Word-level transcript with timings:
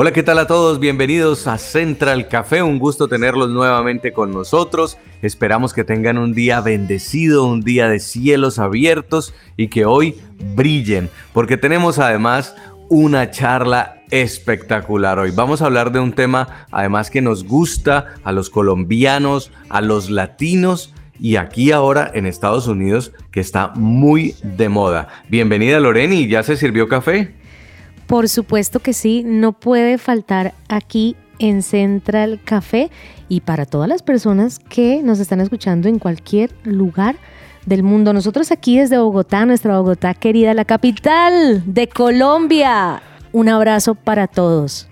Hola, 0.00 0.12
¿qué 0.12 0.22
tal 0.22 0.38
a 0.38 0.46
todos? 0.46 0.78
Bienvenidos 0.78 1.48
a 1.48 1.58
Central 1.58 2.28
Café. 2.28 2.62
Un 2.62 2.78
gusto 2.78 3.08
tenerlos 3.08 3.50
nuevamente 3.50 4.12
con 4.12 4.30
nosotros. 4.30 4.96
Esperamos 5.22 5.74
que 5.74 5.82
tengan 5.82 6.18
un 6.18 6.34
día 6.34 6.60
bendecido, 6.60 7.46
un 7.46 7.62
día 7.62 7.88
de 7.88 7.98
cielos 7.98 8.60
abiertos 8.60 9.34
y 9.56 9.66
que 9.66 9.86
hoy 9.86 10.14
brillen, 10.54 11.10
porque 11.32 11.56
tenemos 11.56 11.98
además 11.98 12.54
una 12.88 13.32
charla 13.32 14.04
espectacular 14.12 15.18
hoy. 15.18 15.32
Vamos 15.32 15.62
a 15.62 15.64
hablar 15.64 15.90
de 15.90 15.98
un 15.98 16.12
tema 16.12 16.68
además 16.70 17.10
que 17.10 17.20
nos 17.20 17.42
gusta 17.42 18.14
a 18.22 18.30
los 18.30 18.50
colombianos, 18.50 19.50
a 19.68 19.80
los 19.80 20.10
latinos 20.10 20.94
y 21.18 21.34
aquí 21.34 21.72
ahora 21.72 22.08
en 22.14 22.26
Estados 22.26 22.68
Unidos 22.68 23.10
que 23.32 23.40
está 23.40 23.72
muy 23.74 24.36
de 24.44 24.68
moda. 24.68 25.08
Bienvenida 25.28 25.80
Loreni, 25.80 26.28
¿ya 26.28 26.44
se 26.44 26.56
sirvió 26.56 26.86
café? 26.86 27.34
Por 28.08 28.30
supuesto 28.30 28.80
que 28.80 28.94
sí, 28.94 29.22
no 29.22 29.52
puede 29.52 29.98
faltar 29.98 30.54
aquí 30.70 31.14
en 31.38 31.62
Central 31.62 32.40
Café 32.42 32.90
y 33.28 33.42
para 33.42 33.66
todas 33.66 33.86
las 33.86 34.02
personas 34.02 34.58
que 34.58 35.02
nos 35.02 35.20
están 35.20 35.42
escuchando 35.42 35.88
en 35.88 35.98
cualquier 35.98 36.50
lugar 36.64 37.16
del 37.66 37.82
mundo. 37.82 38.14
Nosotros 38.14 38.50
aquí 38.50 38.78
desde 38.78 38.96
Bogotá, 38.96 39.44
nuestra 39.44 39.78
Bogotá 39.78 40.14
querida, 40.14 40.54
la 40.54 40.64
capital 40.64 41.62
de 41.66 41.86
Colombia. 41.86 43.02
Un 43.30 43.50
abrazo 43.50 43.94
para 43.94 44.26
todos. 44.26 44.88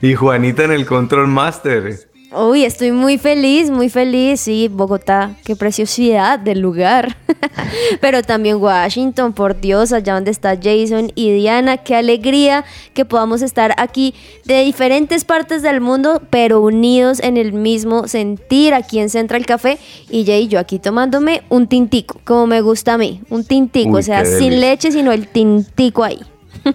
Y 0.00 0.14
Juanita 0.14 0.64
en 0.64 0.72
el 0.72 0.86
Control 0.86 1.28
Master. 1.28 2.09
Uy, 2.32 2.64
estoy 2.64 2.92
muy 2.92 3.18
feliz, 3.18 3.70
muy 3.70 3.88
feliz. 3.88 4.42
Sí, 4.42 4.68
Bogotá, 4.68 5.34
qué 5.44 5.56
preciosidad 5.56 6.38
del 6.38 6.60
lugar. 6.60 7.16
Pero 8.00 8.22
también 8.22 8.58
Washington, 8.58 9.32
por 9.32 9.60
Dios, 9.60 9.92
allá 9.92 10.14
donde 10.14 10.30
está 10.30 10.54
Jason 10.54 11.10
y 11.16 11.32
Diana. 11.32 11.78
Qué 11.78 11.96
alegría 11.96 12.64
que 12.94 13.04
podamos 13.04 13.42
estar 13.42 13.74
aquí 13.78 14.14
de 14.44 14.62
diferentes 14.62 15.24
partes 15.24 15.62
del 15.62 15.80
mundo, 15.80 16.22
pero 16.30 16.60
unidos 16.60 17.20
en 17.20 17.36
el 17.36 17.52
mismo 17.52 18.06
sentir 18.06 18.74
aquí 18.74 19.00
en 19.00 19.10
Central 19.10 19.44
Café. 19.44 19.78
Y 20.08 20.24
Jay 20.24 20.44
y 20.44 20.48
yo 20.48 20.60
aquí 20.60 20.78
tomándome 20.78 21.42
un 21.48 21.66
tintico, 21.66 22.20
como 22.24 22.46
me 22.46 22.60
gusta 22.60 22.94
a 22.94 22.98
mí. 22.98 23.22
Un 23.28 23.44
tintico, 23.44 23.90
Uy, 23.90 24.00
o 24.00 24.02
sea, 24.02 24.24
sin 24.24 24.60
leche, 24.60 24.92
sino 24.92 25.10
el 25.10 25.26
tintico 25.26 26.04
ahí. 26.04 26.20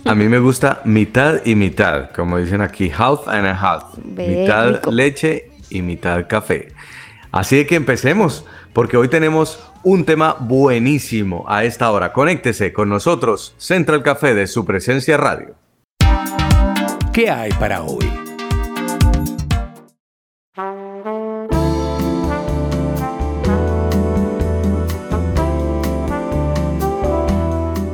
A 0.05 0.15
mí 0.15 0.27
me 0.27 0.39
gusta 0.39 0.81
mitad 0.85 1.45
y 1.45 1.55
mitad, 1.55 2.11
como 2.11 2.37
dicen 2.37 2.61
aquí, 2.61 2.91
half 2.95 3.27
and 3.27 3.45
a 3.47 3.53
half. 3.53 3.97
Mitad 3.97 4.75
rico. 4.75 4.91
leche 4.91 5.51
y 5.69 5.81
mitad 5.81 6.27
café. 6.27 6.73
Así 7.31 7.57
de 7.57 7.65
que 7.65 7.75
empecemos, 7.75 8.45
porque 8.73 8.97
hoy 8.97 9.09
tenemos 9.09 9.59
un 9.83 10.05
tema 10.05 10.35
buenísimo 10.39 11.45
a 11.47 11.63
esta 11.63 11.91
hora. 11.91 12.13
Conéctese 12.13 12.73
con 12.73 12.89
nosotros, 12.89 13.53
Central 13.57 14.03
Café 14.03 14.33
de 14.33 14.47
su 14.47 14.65
presencia 14.65 15.17
radio. 15.17 15.55
¿Qué 17.13 17.29
hay 17.29 17.51
para 17.53 17.83
hoy? 17.83 18.24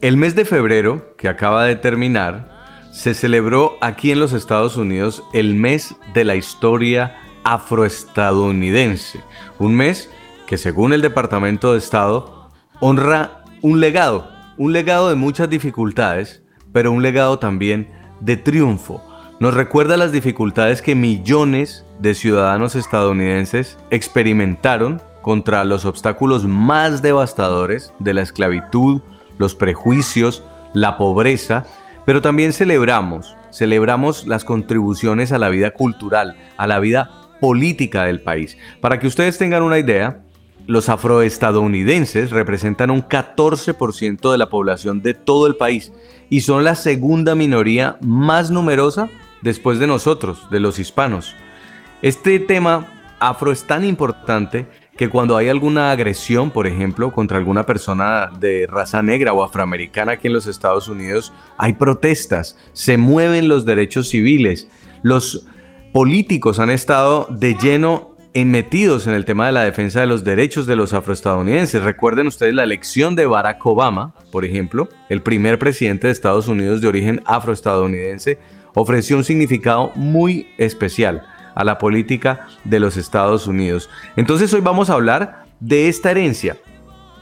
El 0.00 0.16
mes 0.16 0.34
de 0.34 0.44
febrero, 0.44 1.14
que 1.16 1.28
acaba 1.28 1.64
de 1.64 1.76
terminar, 1.76 2.57
se 2.90 3.14
celebró 3.14 3.76
aquí 3.80 4.10
en 4.10 4.20
los 4.20 4.32
Estados 4.32 4.76
Unidos 4.76 5.22
el 5.32 5.54
mes 5.54 5.96
de 6.14 6.24
la 6.24 6.36
historia 6.36 7.16
afroestadounidense. 7.44 9.20
Un 9.58 9.74
mes 9.74 10.10
que 10.46 10.58
según 10.58 10.92
el 10.92 11.02
Departamento 11.02 11.72
de 11.72 11.78
Estado 11.78 12.50
honra 12.80 13.44
un 13.62 13.80
legado, 13.80 14.30
un 14.56 14.72
legado 14.72 15.08
de 15.08 15.14
muchas 15.14 15.50
dificultades, 15.50 16.42
pero 16.72 16.92
un 16.92 17.02
legado 17.02 17.38
también 17.38 17.90
de 18.20 18.36
triunfo. 18.36 19.02
Nos 19.40 19.54
recuerda 19.54 19.96
las 19.96 20.10
dificultades 20.10 20.82
que 20.82 20.94
millones 20.94 21.84
de 22.00 22.14
ciudadanos 22.14 22.74
estadounidenses 22.74 23.78
experimentaron 23.90 25.00
contra 25.22 25.64
los 25.64 25.84
obstáculos 25.84 26.44
más 26.46 27.02
devastadores 27.02 27.92
de 27.98 28.14
la 28.14 28.22
esclavitud, 28.22 29.00
los 29.36 29.54
prejuicios, 29.54 30.42
la 30.74 30.96
pobreza, 30.96 31.66
pero 32.08 32.22
también 32.22 32.54
celebramos, 32.54 33.36
celebramos 33.52 34.26
las 34.26 34.42
contribuciones 34.42 35.30
a 35.30 35.38
la 35.38 35.50
vida 35.50 35.72
cultural, 35.72 36.36
a 36.56 36.66
la 36.66 36.78
vida 36.78 37.10
política 37.38 38.04
del 38.04 38.22
país. 38.22 38.56
Para 38.80 38.98
que 38.98 39.06
ustedes 39.06 39.36
tengan 39.36 39.62
una 39.62 39.78
idea, 39.78 40.22
los 40.66 40.88
afroestadounidenses 40.88 42.30
representan 42.30 42.90
un 42.90 43.02
14% 43.02 44.32
de 44.32 44.38
la 44.38 44.48
población 44.48 45.02
de 45.02 45.12
todo 45.12 45.46
el 45.46 45.56
país 45.56 45.92
y 46.30 46.40
son 46.40 46.64
la 46.64 46.76
segunda 46.76 47.34
minoría 47.34 47.98
más 48.00 48.50
numerosa 48.50 49.10
después 49.42 49.78
de 49.78 49.86
nosotros, 49.86 50.48
de 50.50 50.60
los 50.60 50.78
hispanos. 50.78 51.34
Este 52.00 52.40
tema 52.40 52.86
afro 53.20 53.52
es 53.52 53.64
tan 53.64 53.84
importante 53.84 54.66
que 54.98 55.08
cuando 55.08 55.36
hay 55.36 55.48
alguna 55.48 55.92
agresión, 55.92 56.50
por 56.50 56.66
ejemplo, 56.66 57.12
contra 57.12 57.38
alguna 57.38 57.64
persona 57.64 58.30
de 58.38 58.66
raza 58.66 59.00
negra 59.00 59.32
o 59.32 59.44
afroamericana 59.44 60.12
aquí 60.12 60.26
en 60.26 60.34
los 60.34 60.46
Estados 60.48 60.88
Unidos, 60.88 61.32
hay 61.56 61.74
protestas, 61.74 62.58
se 62.72 62.98
mueven 62.98 63.48
los 63.48 63.64
derechos 63.64 64.08
civiles. 64.08 64.68
Los 65.02 65.46
políticos 65.92 66.58
han 66.58 66.70
estado 66.70 67.28
de 67.30 67.54
lleno 67.54 68.10
en- 68.34 68.50
metidos 68.50 69.06
en 69.06 69.14
el 69.14 69.24
tema 69.24 69.46
de 69.46 69.52
la 69.52 69.62
defensa 69.62 70.00
de 70.00 70.06
los 70.08 70.24
derechos 70.24 70.66
de 70.66 70.74
los 70.76 70.92
afroestadounidenses. 70.92 71.82
Recuerden 71.82 72.26
ustedes 72.26 72.54
la 72.54 72.64
elección 72.64 73.14
de 73.14 73.26
Barack 73.26 73.64
Obama, 73.64 74.14
por 74.32 74.44
ejemplo, 74.44 74.88
el 75.08 75.22
primer 75.22 75.58
presidente 75.60 76.08
de 76.08 76.12
Estados 76.12 76.48
Unidos 76.48 76.80
de 76.80 76.88
origen 76.88 77.22
afroestadounidense, 77.24 78.38
ofreció 78.74 79.16
un 79.16 79.24
significado 79.24 79.92
muy 79.94 80.48
especial 80.58 81.22
a 81.58 81.64
la 81.64 81.76
política 81.76 82.46
de 82.62 82.78
los 82.78 82.96
Estados 82.96 83.48
Unidos. 83.48 83.90
Entonces 84.14 84.54
hoy 84.54 84.60
vamos 84.60 84.90
a 84.90 84.94
hablar 84.94 85.46
de 85.58 85.88
esta 85.88 86.12
herencia, 86.12 86.56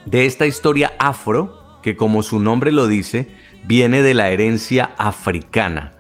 de 0.05 0.27
esta 0.27 0.47
historia 0.47 0.93
afro, 0.99 1.81
que 1.83 1.97
como 1.97 2.23
su 2.23 2.38
nombre 2.38 2.71
lo 2.71 2.87
dice, 2.87 3.31
viene 3.65 4.03
de 4.03 4.12
la 4.12 4.29
herencia 4.29 4.91
africana. 4.99 5.94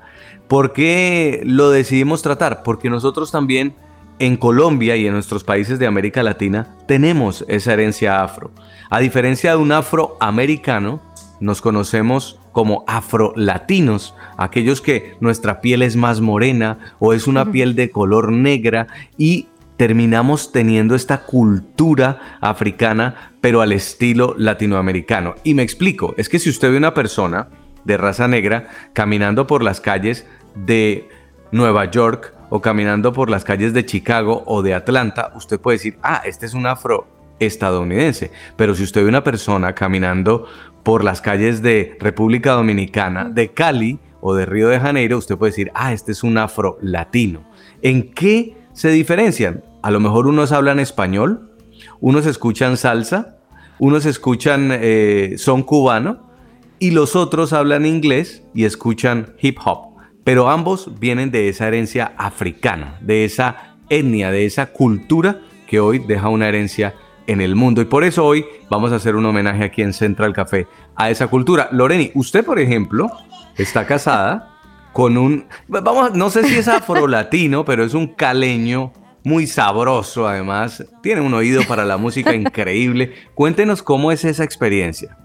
¿Por 0.48 0.74
qué 0.74 1.40
lo 1.46 1.70
decidimos 1.70 2.20
tratar? 2.20 2.62
Porque 2.62 2.90
nosotros 2.90 3.32
también 3.32 3.74
en 4.18 4.36
Colombia 4.36 4.96
y 4.96 5.06
en 5.06 5.14
nuestros 5.14 5.42
países 5.42 5.78
de 5.78 5.86
América 5.86 6.22
Latina 6.22 6.76
tenemos 6.86 7.42
esa 7.48 7.72
herencia 7.72 8.22
afro. 8.22 8.50
A 8.90 9.00
diferencia 9.00 9.52
de 9.52 9.56
un 9.56 9.72
afroamericano, 9.72 11.00
nos 11.40 11.62
conocemos 11.62 12.38
como 12.56 12.84
afrolatinos, 12.86 14.14
aquellos 14.38 14.80
que 14.80 15.14
nuestra 15.20 15.60
piel 15.60 15.82
es 15.82 15.94
más 15.94 16.22
morena 16.22 16.78
o 17.00 17.12
es 17.12 17.26
una 17.26 17.52
piel 17.52 17.74
de 17.74 17.90
color 17.90 18.32
negra 18.32 18.86
y 19.18 19.48
terminamos 19.76 20.52
teniendo 20.52 20.94
esta 20.94 21.24
cultura 21.26 22.38
africana, 22.40 23.34
pero 23.42 23.60
al 23.60 23.72
estilo 23.72 24.34
latinoamericano. 24.38 25.34
Y 25.44 25.52
me 25.52 25.62
explico, 25.62 26.14
es 26.16 26.30
que 26.30 26.38
si 26.38 26.48
usted 26.48 26.70
ve 26.70 26.78
una 26.78 26.94
persona 26.94 27.48
de 27.84 27.98
raza 27.98 28.26
negra 28.26 28.68
caminando 28.94 29.46
por 29.46 29.62
las 29.62 29.82
calles 29.82 30.26
de 30.54 31.10
Nueva 31.52 31.90
York 31.90 32.32
o 32.48 32.62
caminando 32.62 33.12
por 33.12 33.28
las 33.28 33.44
calles 33.44 33.74
de 33.74 33.84
Chicago 33.84 34.44
o 34.46 34.62
de 34.62 34.72
Atlanta, 34.72 35.30
usted 35.36 35.60
puede 35.60 35.76
decir, 35.76 35.98
ah, 36.02 36.22
este 36.24 36.46
es 36.46 36.54
un 36.54 36.64
afroestadounidense. 36.64 38.30
Pero 38.56 38.74
si 38.74 38.82
usted 38.82 39.02
ve 39.02 39.10
una 39.10 39.24
persona 39.24 39.74
caminando 39.74 40.46
por 40.86 41.02
las 41.02 41.20
calles 41.20 41.62
de 41.62 41.96
República 41.98 42.52
Dominicana, 42.52 43.24
de 43.24 43.48
Cali 43.48 43.98
o 44.20 44.36
de 44.36 44.46
Río 44.46 44.68
de 44.68 44.78
Janeiro, 44.78 45.18
usted 45.18 45.36
puede 45.36 45.50
decir, 45.50 45.72
ah, 45.74 45.92
este 45.92 46.12
es 46.12 46.22
un 46.22 46.38
afro-latino. 46.38 47.42
¿En 47.82 48.12
qué 48.12 48.56
se 48.72 48.90
diferencian? 48.90 49.64
A 49.82 49.90
lo 49.90 49.98
mejor 49.98 50.28
unos 50.28 50.52
hablan 50.52 50.78
español, 50.78 51.50
unos 51.98 52.24
escuchan 52.24 52.76
salsa, 52.76 53.38
unos 53.80 54.06
escuchan 54.06 54.68
eh, 54.70 55.34
son 55.38 55.64
cubano 55.64 56.30
y 56.78 56.92
los 56.92 57.16
otros 57.16 57.52
hablan 57.52 57.84
inglés 57.84 58.44
y 58.54 58.64
escuchan 58.64 59.34
hip 59.42 59.58
hop. 59.64 59.96
Pero 60.22 60.48
ambos 60.50 61.00
vienen 61.00 61.32
de 61.32 61.48
esa 61.48 61.66
herencia 61.66 62.12
africana, 62.16 62.96
de 63.00 63.24
esa 63.24 63.76
etnia, 63.88 64.30
de 64.30 64.46
esa 64.46 64.66
cultura 64.66 65.40
que 65.66 65.80
hoy 65.80 65.98
deja 65.98 66.28
una 66.28 66.48
herencia 66.48 66.94
en 67.26 67.40
el 67.40 67.54
mundo. 67.54 67.80
Y 67.80 67.86
por 67.86 68.04
eso 68.04 68.24
hoy 68.24 68.46
vamos 68.70 68.92
a 68.92 68.96
hacer 68.96 69.16
un 69.16 69.26
homenaje 69.26 69.64
aquí 69.64 69.82
en 69.82 69.92
Central 69.92 70.32
Café 70.32 70.66
a 70.94 71.10
esa 71.10 71.26
cultura. 71.28 71.68
Loreni, 71.72 72.10
usted, 72.14 72.44
por 72.44 72.58
ejemplo, 72.58 73.10
está 73.56 73.86
casada 73.86 74.52
con 74.92 75.16
un, 75.18 75.46
vamos, 75.68 76.14
no 76.14 76.30
sé 76.30 76.44
si 76.44 76.56
es 76.56 76.68
afrolatino, 76.68 77.64
pero 77.64 77.84
es 77.84 77.94
un 77.94 78.06
caleño 78.06 78.92
muy 79.24 79.46
sabroso 79.46 80.28
además. 80.28 80.84
Tiene 81.02 81.20
un 81.20 81.34
oído 81.34 81.62
para 81.68 81.84
la 81.84 81.96
música 81.96 82.34
increíble. 82.34 83.12
Cuéntenos 83.34 83.82
cómo 83.82 84.12
es 84.12 84.24
esa 84.24 84.44
experiencia. 84.44 85.16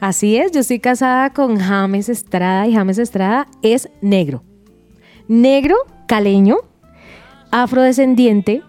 Así 0.00 0.36
es, 0.36 0.52
yo 0.52 0.60
estoy 0.60 0.80
casada 0.80 1.30
con 1.30 1.56
James 1.58 2.08
Estrada 2.08 2.66
y 2.66 2.74
James 2.74 2.98
Estrada 2.98 3.46
es 3.62 3.88
negro. 4.02 4.42
Negro, 5.28 5.76
caleño, 6.06 6.58
afrodescendiente 7.50 8.62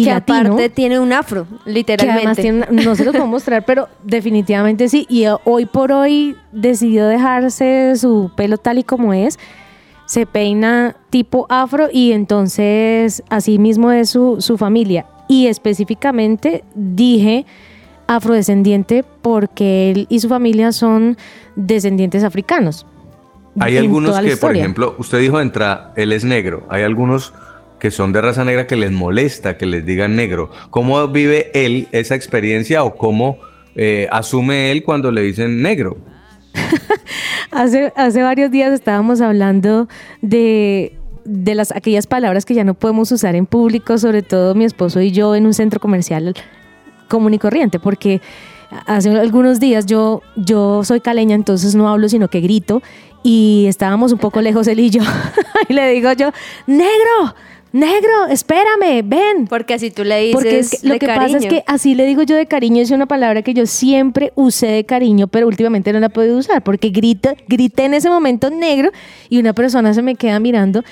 y 0.00 0.04
que 0.04 0.10
latino. 0.10 0.38
aparte 0.38 0.68
tiene 0.70 0.98
un 1.00 1.12
afro, 1.12 1.46
que 1.64 1.70
literalmente. 1.72 2.18
además 2.18 2.36
tiene 2.36 2.58
una- 2.70 2.82
no 2.84 2.94
se 2.94 3.04
los 3.04 3.12
puedo 3.14 3.26
mostrar, 3.26 3.64
pero 3.64 3.88
definitivamente 4.04 4.88
sí. 4.88 5.06
Y 5.08 5.24
eh, 5.24 5.34
hoy 5.44 5.66
por 5.66 5.92
hoy 5.92 6.36
decidió 6.52 7.06
dejarse 7.06 7.94
su 7.96 8.30
pelo 8.36 8.58
tal 8.58 8.78
y 8.78 8.84
como 8.84 9.12
es. 9.14 9.38
Se 10.06 10.24
peina 10.26 10.94
tipo 11.10 11.46
afro 11.48 11.88
y 11.92 12.12
entonces 12.12 13.22
así 13.28 13.58
mismo 13.58 13.90
es 13.90 14.08
su, 14.10 14.36
su 14.40 14.56
familia. 14.56 15.06
Y 15.28 15.48
específicamente 15.48 16.62
dije 16.76 17.44
afrodescendiente 18.06 19.04
porque 19.22 19.90
él 19.90 20.06
y 20.08 20.20
su 20.20 20.28
familia 20.28 20.72
son 20.72 21.16
descendientes 21.56 22.22
africanos. 22.24 22.86
Hay 23.58 23.76
algunos 23.78 24.18
que, 24.20 24.36
por 24.36 24.54
ejemplo, 24.54 24.94
usted 24.98 25.18
dijo 25.18 25.40
entra, 25.40 25.92
él 25.96 26.12
es 26.12 26.24
negro. 26.24 26.64
Hay 26.68 26.82
algunos 26.82 27.32
que 27.78 27.90
son 27.90 28.12
de 28.12 28.20
raza 28.20 28.44
negra 28.44 28.66
que 28.66 28.76
les 28.76 28.90
molesta 28.90 29.56
que 29.56 29.66
les 29.66 29.84
digan 29.84 30.16
negro. 30.16 30.50
¿Cómo 30.70 31.06
vive 31.08 31.50
él 31.54 31.88
esa 31.92 32.14
experiencia 32.14 32.84
o 32.84 32.96
cómo 32.96 33.38
eh, 33.74 34.08
asume 34.10 34.72
él 34.72 34.82
cuando 34.82 35.10
le 35.10 35.22
dicen 35.22 35.62
negro? 35.62 35.98
Hace, 37.52 37.92
hace 37.96 38.22
varios 38.22 38.50
días 38.50 38.72
estábamos 38.72 39.20
hablando 39.20 39.88
de, 40.20 40.98
de 41.24 41.54
las, 41.54 41.74
aquellas 41.74 42.06
palabras 42.06 42.44
que 42.44 42.54
ya 42.54 42.64
no 42.64 42.74
podemos 42.74 43.10
usar 43.12 43.34
en 43.34 43.46
público, 43.46 43.96
sobre 43.98 44.22
todo 44.22 44.54
mi 44.54 44.64
esposo 44.64 45.00
y 45.00 45.10
yo 45.10 45.34
en 45.34 45.46
un 45.46 45.54
centro 45.54 45.80
comercial 45.80 46.34
común 47.08 47.34
y 47.34 47.38
corriente, 47.38 47.78
porque 47.78 48.20
hace 48.86 49.10
algunos 49.10 49.60
días 49.60 49.86
yo, 49.86 50.22
yo 50.34 50.84
soy 50.84 51.00
caleña, 51.00 51.34
entonces 51.34 51.74
no 51.74 51.88
hablo 51.88 52.08
sino 52.08 52.28
que 52.28 52.40
grito 52.40 52.82
y 53.22 53.66
estábamos 53.68 54.12
un 54.12 54.18
poco 54.18 54.40
lejos 54.40 54.66
él 54.66 54.80
y 54.80 54.90
yo 54.90 55.02
y 55.68 55.72
le 55.72 55.90
digo 55.90 56.12
yo, 56.12 56.30
negro, 56.66 57.34
negro, 57.76 58.26
espérame, 58.30 59.02
ven. 59.04 59.46
Porque 59.48 59.74
así 59.74 59.90
tú 59.90 60.04
le 60.04 60.20
dices 60.20 60.34
Porque 60.34 60.58
es 60.58 60.70
que 60.70 60.86
lo 60.86 60.94
de 60.94 60.98
que 60.98 61.06
pasa 61.06 61.38
es 61.38 61.46
que 61.46 61.62
así 61.66 61.94
le 61.94 62.06
digo 62.06 62.22
yo 62.22 62.36
de 62.36 62.46
cariño, 62.46 62.82
es 62.82 62.90
una 62.90 63.06
palabra 63.06 63.42
que 63.42 63.54
yo 63.54 63.66
siempre 63.66 64.32
usé 64.34 64.66
de 64.66 64.84
cariño, 64.84 65.28
pero 65.28 65.46
últimamente 65.46 65.92
no 65.92 66.00
la 66.00 66.06
he 66.06 66.10
podido 66.10 66.36
usar 66.36 66.62
porque 66.62 66.90
grito, 66.90 67.34
grité 67.48 67.84
en 67.84 67.94
ese 67.94 68.10
momento 68.10 68.50
negro 68.50 68.90
y 69.28 69.38
una 69.38 69.52
persona 69.52 69.94
se 69.94 70.02
me 70.02 70.14
queda 70.14 70.40
mirando 70.40 70.82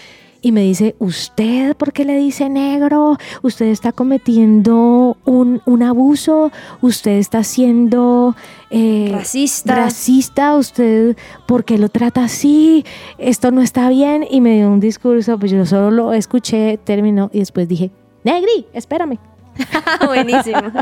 y 0.45 0.53
me 0.53 0.61
dice, 0.61 0.95
¿usted 0.99 1.75
por 1.75 1.95
qué 1.95 2.05
le 2.05 2.19
dice 2.19 2.51
negro? 2.51 3.17
Usted 3.41 3.65
está 3.65 3.93
cometiendo 3.93 5.17
un, 5.25 5.63
un 5.65 5.83
abuso, 5.83 6.53
usted 6.83 7.13
está 7.13 7.43
siendo 7.45 8.37
eh, 8.69 9.09
Racista. 9.11 9.75
racista, 9.75 10.55
usted, 10.57 11.17
¿por 11.47 11.65
qué 11.65 11.79
lo 11.79 11.89
trata 11.89 12.25
así? 12.25 12.85
Esto 13.17 13.53
no 13.53 13.63
está 13.63 13.89
bien. 13.89 14.27
Y 14.31 14.43
me 14.43 14.57
dio 14.57 14.69
un 14.69 14.81
discurso, 14.81 15.39
pues 15.39 15.51
yo 15.51 15.65
solo 15.65 15.91
lo 15.91 16.13
escuché, 16.13 16.77
terminó 16.77 17.31
y 17.33 17.39
después 17.39 17.67
dije, 17.67 17.91
Negri, 18.23 18.67
espérame. 18.75 19.19
Buenísimo. 20.07 20.61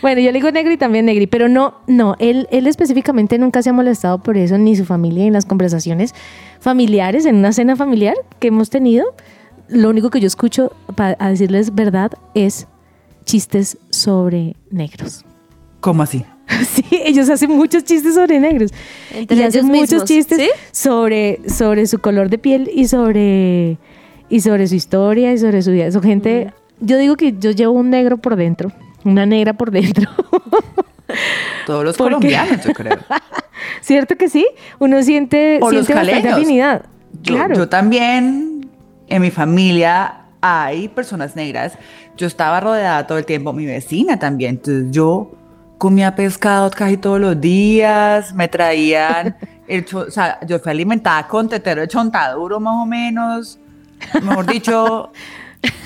Bueno, 0.00 0.20
yo 0.20 0.28
le 0.28 0.38
digo 0.38 0.50
Negri 0.52 0.76
también 0.76 1.04
Negri, 1.06 1.26
pero 1.26 1.48
no, 1.48 1.74
no, 1.88 2.14
él, 2.20 2.46
él 2.52 2.68
específicamente 2.68 3.36
nunca 3.36 3.62
se 3.62 3.70
ha 3.70 3.72
molestado 3.72 4.18
por 4.18 4.36
eso, 4.36 4.56
ni 4.56 4.76
su 4.76 4.84
familia, 4.84 5.26
en 5.26 5.32
las 5.32 5.44
conversaciones 5.44 6.14
familiares, 6.60 7.26
en 7.26 7.36
una 7.36 7.52
cena 7.52 7.76
familiar 7.76 8.14
que 8.38 8.48
hemos 8.48 8.70
tenido. 8.70 9.14
Lo 9.68 9.88
único 9.88 10.10
que 10.10 10.20
yo 10.20 10.26
escucho, 10.26 10.72
para 10.94 11.16
decirles 11.28 11.74
verdad, 11.74 12.12
es 12.34 12.66
chistes 13.24 13.78
sobre 13.90 14.56
negros. 14.70 15.24
¿Cómo 15.80 16.02
así? 16.02 16.24
Sí, 16.66 16.84
ellos 16.90 17.30
hacen 17.30 17.50
muchos 17.50 17.84
chistes 17.84 18.14
sobre 18.14 18.38
negros. 18.38 18.72
Entre 19.14 19.36
y 19.36 19.42
hacen 19.42 19.66
muchos 19.66 19.92
mismos, 19.92 20.04
chistes 20.04 20.38
¿sí? 20.38 20.48
sobre, 20.72 21.40
sobre 21.48 21.86
su 21.86 22.00
color 22.00 22.28
de 22.28 22.38
piel 22.38 22.70
y 22.74 22.86
sobre, 22.88 23.78
y 24.28 24.40
sobre 24.40 24.66
su 24.66 24.74
historia 24.74 25.32
y 25.32 25.38
sobre 25.38 25.62
su 25.62 25.70
vida. 25.70 25.90
Son 25.90 26.02
gente, 26.02 26.52
yo 26.80 26.98
digo 26.98 27.16
que 27.16 27.34
yo 27.38 27.52
llevo 27.52 27.72
un 27.72 27.88
negro 27.88 28.18
por 28.18 28.36
dentro, 28.36 28.72
una 29.04 29.24
negra 29.26 29.54
por 29.54 29.70
dentro. 29.70 30.10
Todos 31.66 31.84
los 31.84 31.96
colombianos, 31.96 32.62
yo 32.64 32.72
creo. 32.72 32.98
¿Cierto 33.80 34.16
que 34.16 34.28
sí? 34.28 34.46
Uno 34.78 35.02
siente, 35.02 35.58
O 35.62 35.70
los 35.70 35.86
siente 35.86 35.94
bastante 35.94 36.22
caleños. 36.28 36.38
afinidad. 36.38 36.82
Yo, 37.22 37.34
claro. 37.34 37.54
yo 37.54 37.68
también, 37.68 38.68
en 39.08 39.22
mi 39.22 39.30
familia 39.30 40.22
hay 40.40 40.88
personas 40.88 41.36
negras. 41.36 41.74
Yo 42.16 42.26
estaba 42.26 42.60
rodeada 42.60 43.06
todo 43.06 43.18
el 43.18 43.24
tiempo, 43.24 43.52
mi 43.52 43.66
vecina 43.66 44.18
también. 44.18 44.50
Entonces 44.56 44.86
yo 44.90 45.30
comía 45.78 46.14
pescado 46.14 46.70
casi 46.70 46.96
todos 46.96 47.18
los 47.20 47.40
días, 47.40 48.34
me 48.34 48.48
traían, 48.48 49.36
el 49.68 49.84
o 49.94 50.10
sea, 50.10 50.38
yo 50.46 50.58
fui 50.58 50.70
alimentada 50.72 51.26
con 51.26 51.48
tetero 51.48 51.80
de 51.80 51.88
chontaduro 51.88 52.60
más 52.60 52.74
o 52.82 52.86
menos. 52.86 53.58
Mejor 54.22 54.46
dicho, 54.46 55.10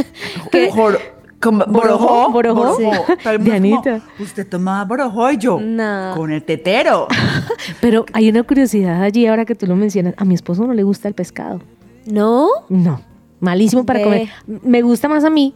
jor- 0.73 1.01
como- 1.45 1.65
borojó, 1.67 2.31
Borojó, 2.33 2.77
sí. 2.79 2.85
Dianita. 3.41 4.01
como, 4.01 4.25
Usted 4.25 4.49
tomaba 4.49 4.85
borojó 4.85 5.31
y 5.31 5.37
yo 5.39 5.61
No. 5.61 6.15
con 6.17 6.33
el 6.33 6.43
tetero. 6.43 7.07
Pero 7.81 8.05
hay 8.13 8.29
una 8.29 8.43
curiosidad 8.43 9.03
allí 9.03 9.27
ahora 9.27 9.45
que 9.45 9.55
tú 9.55 9.67
lo 9.67 9.77
mencionas. 9.77 10.15
A 10.17 10.25
mi 10.25 10.35
esposo 10.35 10.65
no 10.67 10.73
le 10.75 10.83
gusta 10.83 11.07
el 11.09 11.15
pescado. 11.15 11.61
¿No? 12.07 12.49
No, 12.69 13.01
malísimo 13.41 13.85
para 13.87 14.01
Ve. 14.01 14.05
comer. 14.05 14.29
Me 14.65 14.83
gusta 14.83 15.09
más 15.09 15.23
a 15.25 15.31
mí 15.31 15.55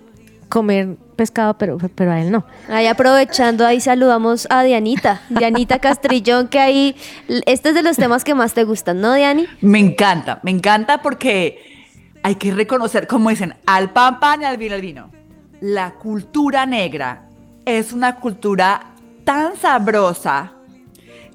comer 0.49 0.97
pescado, 1.16 1.59
pero, 1.59 1.76
pero 1.95 2.12
a 2.12 2.21
él 2.23 2.30
no. 2.30 2.45
Ahí 2.71 2.87
aprovechando, 2.87 3.66
ahí 3.66 3.80
saludamos 3.80 4.47
a 4.50 4.62
Dianita, 4.62 5.21
Dianita 5.28 5.78
Castrillón, 5.78 6.49
que 6.49 6.59
ahí, 6.59 6.97
este 7.45 7.71
es 7.71 7.75
de 7.75 7.83
los 7.83 7.97
temas 7.97 8.25
que 8.25 8.35
más 8.35 8.54
te 8.54 8.64
gustan, 8.64 9.00
¿no, 9.00 9.12
Diani? 9.14 9.47
Me 9.61 9.78
encanta, 9.78 10.40
me 10.42 10.50
encanta 10.50 11.02
porque 11.02 11.59
hay 12.23 12.37
que 12.37 12.50
reconocer, 12.52 13.07
como 13.07 13.28
dicen, 13.30 13.54
al 13.66 13.90
pan 13.90 14.21
pan 14.21 14.40
y 14.42 14.45
al 14.47 14.57
vino 14.57 14.75
al 14.75 14.80
vino. 14.80 15.11
La 15.60 15.94
cultura 15.94 16.66
negra 16.66 17.28
es 17.64 17.92
una 17.92 18.16
cultura 18.16 18.94
tan 19.24 19.56
sabrosa 19.56 20.52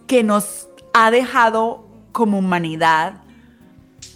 que 0.07 0.23
nos 0.23 0.67
ha 0.93 1.11
dejado 1.11 1.87
como 2.11 2.39
humanidad 2.39 3.15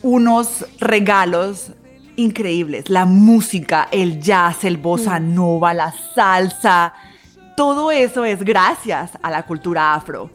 unos 0.04 0.66
regalos 0.80 1.72
increíbles. 2.16 2.90
La 2.90 3.06
música, 3.06 3.88
el 3.92 4.22
jazz, 4.22 4.64
el 4.64 4.78
bossa 4.78 5.20
nova, 5.20 5.74
la 5.74 5.94
salsa, 6.16 6.94
todo 7.58 7.92
eso 7.92 8.24
es 8.24 8.44
gracias 8.44 9.18
a 9.22 9.32
la 9.32 9.44
cultura 9.44 9.96
afro. 9.96 10.30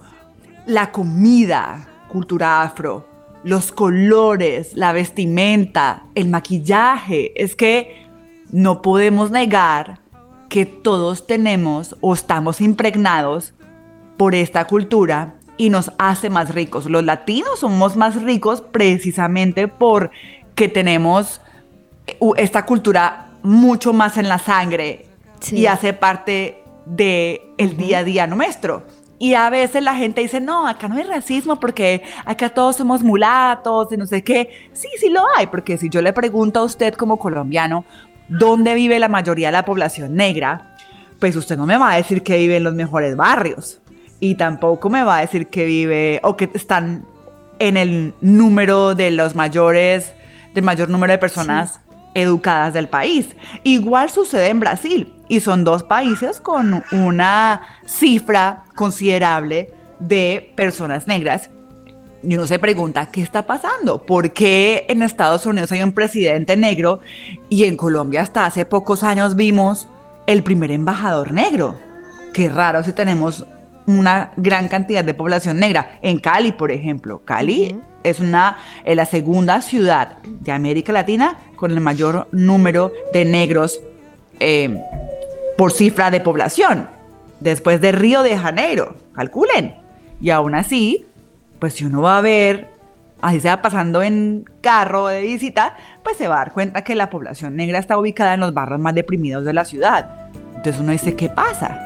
La 0.67 0.91
comida, 0.91 1.87
cultura 2.09 2.63
afro, 2.63 3.09
los 3.45 3.73
colores, 3.73 4.73
la 4.75 4.93
vestimenta, 4.93 6.03
el 6.15 6.29
maquillaje. 6.29 7.33
Es 7.41 7.55
que 7.55 8.02
no 8.53 8.83
podemos 8.83 9.31
negar 9.31 9.99
que 10.49 10.67
todos 10.67 11.27
tenemos 11.27 11.97
o 12.01 12.13
estamos 12.13 12.61
impregnados 12.61 13.55
por 14.17 14.35
esta 14.35 14.67
cultura 14.67 15.35
y 15.57 15.71
nos 15.71 15.91
hace 15.99 16.29
más 16.31 16.55
ricos. 16.55 16.87
Los 16.87 17.05
latinos 17.05 17.61
somos 17.61 17.97
más 17.97 18.23
ricos 18.23 18.61
precisamente 18.61 19.67
porque 19.69 20.69
tenemos 20.69 21.41
esta 22.37 22.67
cultura 22.67 23.31
mucho 23.43 23.93
más 23.93 24.17
en 24.19 24.29
la 24.29 24.39
sangre 24.39 25.07
Sí. 25.41 25.59
y 25.59 25.67
hace 25.67 25.93
parte 25.93 26.63
del 26.87 27.41
el 27.59 27.77
día 27.77 27.99
a 27.99 28.05
día 28.05 28.27
nuestro. 28.29 28.85
Y 29.19 29.35
a 29.35 29.51
veces 29.51 29.83
la 29.83 29.95
gente 29.95 30.21
dice, 30.21 30.41
no, 30.41 30.67
acá 30.67 30.89
no 30.89 30.97
hay 30.97 31.05
racismo 31.05 31.59
porque 31.59 32.03
acá 32.25 32.49
todos 32.51 32.77
somos 32.77 33.03
mulatos 33.03 33.89
y 33.93 33.97
no 33.97 34.07
sé 34.07 34.23
qué. 34.23 34.69
Sí, 34.73 34.89
sí 34.99 35.09
lo 35.09 35.23
hay, 35.37 35.47
porque 35.47 35.79
si 35.79 35.89
yo 35.89 36.03
le 36.03 36.13
pregunto 36.13 36.61
a 36.61 36.65
usted 36.65 36.95
como 36.95 37.19
colombiano, 37.19 37.85
¿dónde 38.39 38.75
vive 38.75 38.99
la 38.99 39.09
mayoría 39.09 39.49
de 39.49 39.53
la 39.53 39.65
población 39.65 40.15
negra? 40.15 40.75
Pues 41.19 41.37
usted 41.37 41.57
no 41.57 41.67
me 41.67 41.77
va 41.77 41.93
a 41.93 41.97
decir 41.97 42.23
que 42.23 42.37
vive 42.39 42.57
en 42.57 42.65
los 42.65 42.75
mejores 42.75 43.17
barrios. 43.17 43.81
Y 44.21 44.37
tampoco 44.37 44.89
me 44.89 45.03
va 45.03 45.19
a 45.19 45.21
decir 45.21 45.49
que 45.49 45.65
vive 45.67 46.21
o 46.23 46.37
que 46.37 46.49
están 46.55 47.05
en 47.59 47.77
el 47.77 48.15
número 48.21 48.95
de 48.95 49.11
los 49.11 49.35
mayores, 49.35 50.13
del 50.55 50.65
mayor 50.65 50.89
número 50.89 51.13
de 51.13 51.19
personas 51.19 51.81
educadas 52.15 52.75
del 52.75 52.89
país. 52.89 53.29
Igual 53.63 54.11
sucede 54.11 54.49
en 54.49 54.61
Brasil 54.61 55.13
y 55.29 55.41
son 55.41 55.65
dos 55.65 55.83
países 55.83 56.41
con 56.41 56.85
una 56.93 57.63
cifra 57.87 58.65
considerable 58.75 59.73
de 59.99 60.53
personas 60.57 61.07
negras. 61.07 61.51
Y 62.23 62.37
uno 62.37 62.47
se 62.47 62.59
pregunta, 62.59 63.07
¿qué 63.07 63.21
está 63.21 63.47
pasando? 63.47 64.03
¿Por 64.03 64.33
qué 64.33 64.87
en 64.89 65.03
Estados 65.03 65.45
Unidos 65.45 65.73
hay 65.73 65.83
un 65.83 65.93
presidente 65.93 66.57
negro 66.57 67.01
y 67.49 67.65
en 67.65 67.77
Colombia 67.77 68.23
hasta 68.23 68.47
hace 68.47 68.65
pocos 68.65 69.03
años 69.03 69.35
vimos 69.35 69.89
el 70.27 70.45
primer 70.45 70.71
embajador 70.71 71.33
negro? 71.33 71.77
Qué 72.33 72.49
raro 72.49 72.85
si 72.85 72.93
tenemos 72.93 73.45
una 73.87 74.33
gran 74.37 74.69
cantidad 74.69 75.05
de 75.05 75.15
población 75.15 75.59
negra. 75.59 75.99
En 76.01 76.19
Cali, 76.19 76.53
por 76.53 76.71
ejemplo, 76.71 77.23
Cali 77.25 77.77
es 78.05 78.21
una, 78.21 78.59
es 78.85 78.97
la 78.97 79.07
segunda 79.07 79.61
ciudad 79.61 80.19
de 80.23 80.53
América 80.53 80.93
Latina 80.93 81.39
con 81.57 81.73
el 81.73 81.81
mayor 81.81 82.29
número 82.31 82.93
de 83.13 83.25
negros 83.25 83.81
eh, 84.41 84.81
por 85.59 85.73
cifra 85.73 86.11
de 86.11 86.21
población, 86.21 86.89
después 87.41 87.81
de 87.81 87.93
Río 87.93 88.23
de 88.23 88.39
Janeiro, 88.39 88.97
calculen. 89.15 89.75
Y 90.21 90.31
aún 90.31 90.55
así, 90.55 91.07
pues 91.63 91.75
si 91.75 91.85
uno 91.85 92.03
va 92.03 92.19
a 92.19 92.21
ver, 92.21 92.71
así 93.21 93.39
se 93.39 93.47
va 93.47 93.63
pasando 93.63 94.03
en 94.03 94.45
carro 94.61 95.07
de 95.07 95.23
visita, 95.23 95.77
pues 96.03 96.17
se 96.17 96.27
va 96.27 96.35
a 96.35 96.39
dar 96.39 96.53
cuenta 96.53 96.83
que 96.83 96.97
la 96.97 97.09
población 97.09 97.55
negra 97.55 97.79
está 97.79 97.97
ubicada 97.97 98.35
en 98.35 98.41
los 98.41 98.53
barrios 98.53 98.81
más 98.81 98.97
deprimidos 98.97 99.45
de 99.45 99.53
la 99.53 99.65
ciudad. 99.65 100.29
Entonces 100.57 100.81
uno 100.81 100.91
dice, 100.91 101.15
¿qué 101.15 101.29
pasa? 101.29 101.81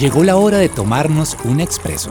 Llegó 0.00 0.24
la 0.24 0.34
hora 0.34 0.58
de 0.58 0.68
tomarnos 0.68 1.36
un 1.44 1.60
expreso. 1.60 2.10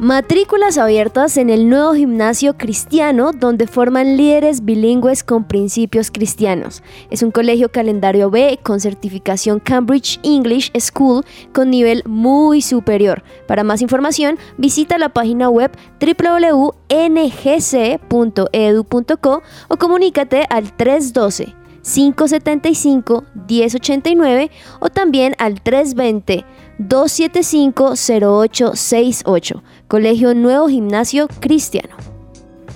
Matrículas 0.00 0.78
abiertas 0.78 1.36
en 1.38 1.50
el 1.50 1.68
nuevo 1.68 1.92
gimnasio 1.92 2.56
cristiano 2.56 3.32
donde 3.32 3.66
forman 3.66 4.16
líderes 4.16 4.64
bilingües 4.64 5.24
con 5.24 5.42
principios 5.42 6.12
cristianos. 6.12 6.84
Es 7.10 7.24
un 7.24 7.32
colegio 7.32 7.72
calendario 7.72 8.30
B 8.30 8.60
con 8.62 8.78
certificación 8.78 9.58
Cambridge 9.58 10.20
English 10.22 10.70
School 10.78 11.24
con 11.52 11.70
nivel 11.70 12.04
muy 12.06 12.62
superior. 12.62 13.24
Para 13.48 13.64
más 13.64 13.82
información 13.82 14.38
visita 14.56 14.98
la 14.98 15.08
página 15.08 15.50
web 15.50 15.72
www.ngc.edu.co 16.00 16.72
o 19.66 19.76
comunícate 19.76 20.46
al 20.48 20.76
312 20.76 21.58
575-1089 21.88 24.50
o 24.80 24.90
también 24.90 25.34
al 25.38 25.62
320-275-0868. 26.78 29.62
Colegio 29.88 30.34
Nuevo 30.34 30.68
Gimnasio 30.68 31.26
Cristiano. 31.40 31.96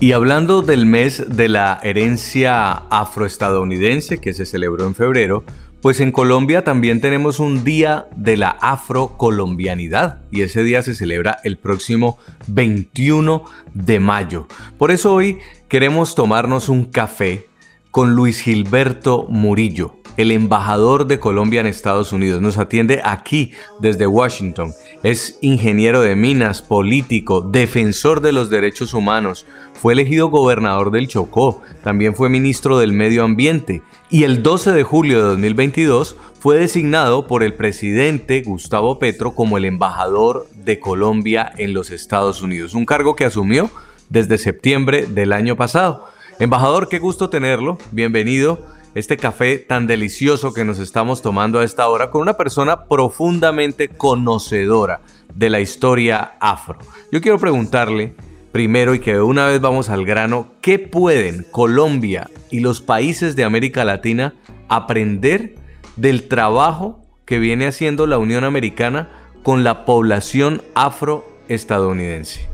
Y 0.01 0.13
hablando 0.13 0.63
del 0.63 0.87
mes 0.87 1.25
de 1.29 1.49
la 1.49 1.79
herencia 1.83 2.73
afroestadounidense 2.91 4.19
que 4.19 4.35
se 4.35 4.47
celebró 4.47 4.87
en 4.87 4.97
febrero, 4.97 5.45
pues 5.81 6.01
en 6.01 6.11
Colombia 6.13 6.65
también 6.65 7.01
tenemos 7.01 7.41
un 7.41 7.65
día 7.65 8.07
de 8.17 8.37
la 8.37 8.51
afrocolombianidad 8.51 10.21
y 10.31 10.43
ese 10.43 10.63
día 10.63 10.83
se 10.83 10.95
celebra 10.95 11.39
el 11.45 11.57
próximo 11.57 12.19
21 12.47 13.45
de 13.75 14.01
mayo. 14.01 14.47
Por 14.79 14.91
eso 14.91 15.15
hoy 15.15 15.39
queremos 15.69 16.15
tomarnos 16.15 16.69
un 16.69 16.85
café 16.85 17.49
con 17.91 18.15
Luis 18.15 18.41
Gilberto 18.41 19.27
Murillo, 19.29 19.97
el 20.17 20.31
embajador 20.31 21.07
de 21.07 21.19
Colombia 21.19 21.61
en 21.61 21.67
Estados 21.67 22.13
Unidos. 22.13 22.41
Nos 22.41 22.59
atiende 22.59 23.01
aquí 23.05 23.53
desde 23.81 24.07
Washington. 24.07 24.73
Es 25.03 25.39
ingeniero 25.41 26.01
de 26.03 26.17
minas, 26.17 26.63
político, 26.63 27.41
defensor 27.41 28.21
de 28.21 28.33
los 28.33 28.51
derechos 28.51 28.95
humanos. 28.95 29.47
Fue 29.75 29.95
elegido 29.95 30.29
gobernador 30.29 30.91
del 30.91 31.09
Chocó. 31.09 31.63
También 31.83 32.15
fue 32.15 32.29
ministro 32.29 32.79
del 32.79 32.93
Medio 32.93 33.25
Ambiente. 33.25 33.83
Y 34.11 34.25
el 34.25 34.43
12 34.43 34.73
de 34.73 34.83
julio 34.83 35.19
de 35.19 35.31
2022 35.31 36.17
fue 36.39 36.59
designado 36.59 37.27
por 37.27 37.43
el 37.43 37.55
presidente 37.55 38.43
Gustavo 38.43 38.99
Petro 38.99 39.35
como 39.35 39.57
el 39.57 39.65
embajador 39.65 40.49
de 40.55 40.79
Colombia 40.79 41.53
en 41.57 41.73
los 41.73 41.91
Estados 41.91 42.43
Unidos. 42.43 42.75
Un 42.75 42.85
cargo 42.85 43.17
que 43.17 43.25
asumió 43.25 43.71
desde 44.09 44.39
septiembre 44.39 45.07
del 45.07 45.33
año 45.33 45.57
pasado. 45.57 46.07
Embajador, 46.39 46.89
qué 46.89 46.99
gusto 46.99 47.31
tenerlo. 47.31 47.79
Bienvenido. 47.93 48.72
Este 48.95 49.17
café 49.17 49.57
tan 49.57 49.87
delicioso 49.87 50.53
que 50.53 50.67
nos 50.67 50.79
estamos 50.79 51.23
tomando 51.23 51.61
a 51.61 51.65
esta 51.65 51.89
hora 51.89 52.11
con 52.11 52.21
una 52.21 52.37
persona 52.37 52.85
profundamente 52.85 53.89
conocedora 53.89 55.01
de 55.35 55.49
la 55.49 55.61
historia 55.61 56.35
afro. 56.41 56.79
Yo 57.11 57.23
quiero 57.23 57.39
preguntarle 57.39 58.15
primero 58.53 58.95
y 58.95 58.99
que 59.01 59.15
de 59.15 59.23
una 59.23 59.47
vez 59.47 59.63
vamos 59.63 59.89
al 59.89 60.05
grano, 60.05 60.53
¿qué 60.61 60.79
pueden 60.79 61.47
Colombia 61.51 62.29
y 62.51 62.61
los 62.61 62.83
países 62.83 63.35
de 63.35 63.45
América 63.45 63.83
Latina 63.87 64.35
aprender 64.69 65.55
del 65.97 66.29
trabajo 66.29 67.01
que 67.25 67.39
viene 67.39 67.67
haciendo 67.67 68.07
la 68.07 68.19
Unión 68.19 68.45
Americana 68.45 69.09
con 69.43 69.65
la 69.65 69.87
población 69.87 70.61
afroestadounidense? 70.75 72.47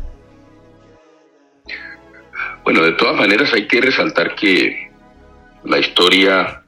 Bueno, 2.62 2.84
de 2.84 2.92
todas 2.92 3.16
maneras 3.16 3.52
hay 3.52 3.66
que 3.66 3.80
resaltar 3.80 4.36
que 4.36 4.87
la 5.68 5.78
historia 5.78 6.62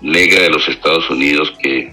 negra 0.00 0.42
de 0.42 0.50
los 0.50 0.68
Estados 0.68 1.08
Unidos 1.10 1.52
que 1.62 1.92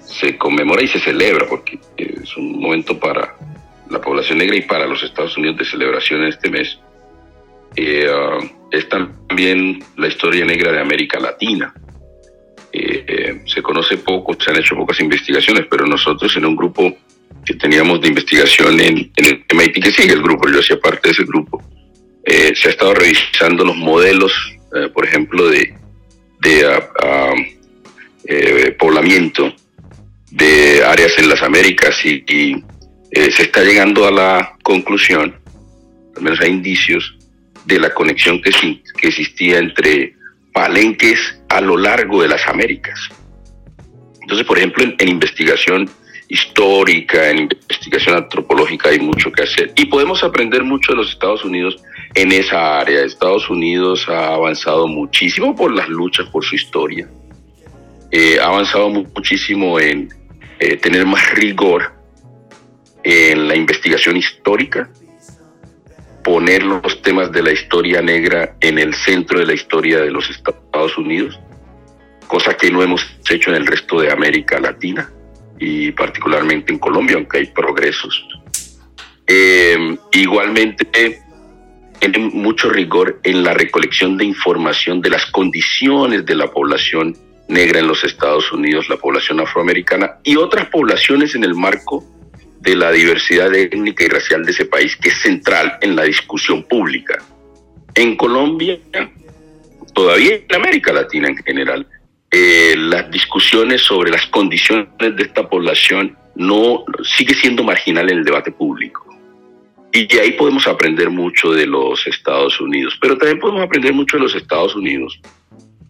se 0.00 0.36
conmemora 0.36 0.82
y 0.82 0.88
se 0.88 1.00
celebra, 1.00 1.46
porque 1.48 1.78
es 1.96 2.36
un 2.36 2.60
momento 2.60 2.98
para 2.98 3.36
la 3.90 4.00
población 4.00 4.38
negra 4.38 4.56
y 4.56 4.62
para 4.62 4.86
los 4.86 5.02
Estados 5.02 5.36
Unidos 5.36 5.58
de 5.58 5.64
celebración 5.64 6.22
en 6.22 6.28
este 6.28 6.50
mes, 6.50 6.78
eh, 7.76 8.08
uh, 8.08 8.44
es 8.70 8.88
también 8.88 9.84
la 9.96 10.08
historia 10.08 10.44
negra 10.44 10.72
de 10.72 10.80
América 10.80 11.18
Latina. 11.20 11.74
Eh, 12.72 13.04
eh, 13.06 13.42
se 13.46 13.62
conoce 13.62 13.98
poco, 13.98 14.36
se 14.40 14.50
han 14.50 14.56
hecho 14.56 14.74
pocas 14.74 14.98
investigaciones, 15.00 15.66
pero 15.70 15.86
nosotros 15.86 16.36
en 16.36 16.44
un 16.44 16.56
grupo 16.56 16.96
que 17.44 17.54
teníamos 17.54 18.00
de 18.00 18.08
investigación 18.08 18.80
en, 18.80 19.12
en 19.16 19.26
el 19.26 19.44
MIT, 19.54 19.82
que 19.82 19.92
sigue 19.92 20.14
el 20.14 20.22
grupo, 20.22 20.48
yo 20.48 20.58
hacía 20.58 20.80
parte 20.80 21.08
de 21.08 21.12
ese 21.12 21.24
grupo, 21.24 21.62
eh, 22.24 22.54
se 22.56 22.68
ha 22.68 22.70
estado 22.70 22.94
revisando 22.94 23.64
los 23.64 23.76
modelos, 23.76 24.32
eh, 24.74 24.88
por 24.88 25.06
ejemplo, 25.06 25.48
de, 25.48 25.74
de 26.40 26.82
eh, 28.24 28.76
poblamiento 28.78 29.52
de 30.30 30.84
áreas 30.84 31.18
en 31.18 31.28
las 31.28 31.42
Américas 31.42 32.04
y, 32.04 32.24
se 33.12 33.44
está 33.44 33.62
llegando 33.62 34.08
a 34.08 34.10
la 34.10 34.56
conclusión, 34.64 35.36
al 36.16 36.22
menos 36.22 36.40
hay 36.40 36.50
indicios, 36.50 37.16
de 37.64 37.78
la 37.78 37.94
conexión 37.94 38.42
que, 38.42 38.50
que 38.50 39.06
existía 39.06 39.58
entre 39.60 40.16
palenques 40.52 41.40
a 41.48 41.60
lo 41.60 41.76
largo 41.76 42.22
de 42.22 42.28
las 42.28 42.44
Américas. 42.48 42.98
Entonces, 44.20 44.44
por 44.44 44.58
ejemplo, 44.58 44.82
en 44.98 45.08
investigación 45.08 45.88
histórica, 46.28 47.30
en 47.30 47.42
investigación 47.42 48.16
antropológica 48.16 48.88
hay 48.88 48.98
mucho 48.98 49.30
que 49.30 49.44
hacer. 49.44 49.72
Y 49.76 49.86
podemos 49.86 50.24
aprender 50.24 50.64
mucho 50.64 50.92
de 50.92 50.98
los 50.98 51.10
Estados 51.10 51.44
Unidos 51.44 51.76
en 52.14 52.32
esa 52.32 52.80
área. 52.80 53.04
Estados 53.04 53.50
Unidos 53.50 54.06
ha 54.08 54.34
avanzado 54.34 54.86
muchísimo 54.86 55.54
por 55.54 55.72
las 55.74 55.88
luchas, 55.88 56.28
por 56.28 56.44
su 56.44 56.54
historia. 56.54 57.08
Eh, 58.10 58.38
ha 58.40 58.46
avanzado 58.46 58.88
muchísimo 58.90 59.80
en 59.80 60.08
eh, 60.60 60.76
tener 60.76 61.04
más 61.04 61.34
rigor 61.34 61.92
en 63.02 63.48
la 63.48 63.56
investigación 63.56 64.16
histórica, 64.16 64.88
poner 66.22 66.62
los 66.62 67.02
temas 67.02 67.30
de 67.32 67.42
la 67.42 67.52
historia 67.52 68.00
negra 68.00 68.56
en 68.60 68.78
el 68.78 68.94
centro 68.94 69.38
de 69.38 69.46
la 69.46 69.54
historia 69.54 70.00
de 70.00 70.10
los 70.10 70.30
Estados 70.30 70.96
Unidos, 70.96 71.38
cosa 72.26 72.56
que 72.56 72.70
no 72.70 72.82
hemos 72.82 73.04
hecho 73.28 73.50
en 73.50 73.56
el 73.56 73.66
resto 73.66 74.00
de 74.00 74.10
América 74.10 74.58
Latina 74.58 75.10
y 75.58 75.92
particularmente 75.92 76.72
en 76.72 76.78
Colombia, 76.78 77.16
aunque 77.16 77.38
hay 77.38 77.46
progresos. 77.46 78.26
Eh, 79.26 79.96
igualmente, 80.12 81.23
tiene 82.10 82.30
mucho 82.30 82.68
rigor 82.68 83.20
en 83.22 83.42
la 83.42 83.54
recolección 83.54 84.16
de 84.16 84.24
información 84.24 85.00
de 85.00 85.10
las 85.10 85.26
condiciones 85.26 86.26
de 86.26 86.34
la 86.34 86.50
población 86.50 87.16
negra 87.48 87.80
en 87.80 87.86
los 87.86 88.04
Estados 88.04 88.50
Unidos, 88.52 88.88
la 88.88 88.96
población 88.96 89.40
afroamericana 89.40 90.18
y 90.22 90.36
otras 90.36 90.68
poblaciones 90.68 91.34
en 91.34 91.44
el 91.44 91.54
marco 91.54 92.04
de 92.60 92.74
la 92.74 92.90
diversidad 92.90 93.54
étnica 93.54 94.04
y 94.04 94.08
racial 94.08 94.44
de 94.44 94.52
ese 94.52 94.64
país, 94.64 94.96
que 94.96 95.08
es 95.08 95.20
central 95.20 95.78
en 95.80 95.94
la 95.94 96.04
discusión 96.04 96.62
pública. 96.64 97.22
En 97.94 98.16
Colombia, 98.16 98.78
todavía 99.92 100.36
en 100.48 100.54
América 100.54 100.92
Latina 100.92 101.28
en 101.28 101.36
general, 101.36 101.86
eh, 102.30 102.74
las 102.76 103.10
discusiones 103.10 103.82
sobre 103.82 104.10
las 104.10 104.26
condiciones 104.26 104.88
de 104.98 105.22
esta 105.22 105.48
población 105.48 106.16
no 106.34 106.84
sigue 107.02 107.34
siendo 107.34 107.62
marginal 107.62 108.10
en 108.10 108.18
el 108.18 108.24
debate 108.24 108.50
público. 108.50 109.13
Y 109.96 110.18
ahí 110.18 110.32
podemos 110.32 110.66
aprender 110.66 111.08
mucho 111.08 111.52
de 111.52 111.66
los 111.66 112.04
Estados 112.08 112.60
Unidos, 112.60 112.98
pero 113.00 113.16
también 113.16 113.38
podemos 113.38 113.62
aprender 113.62 113.92
mucho 113.92 114.16
de 114.16 114.24
los 114.24 114.34
Estados 114.34 114.74
Unidos 114.74 115.20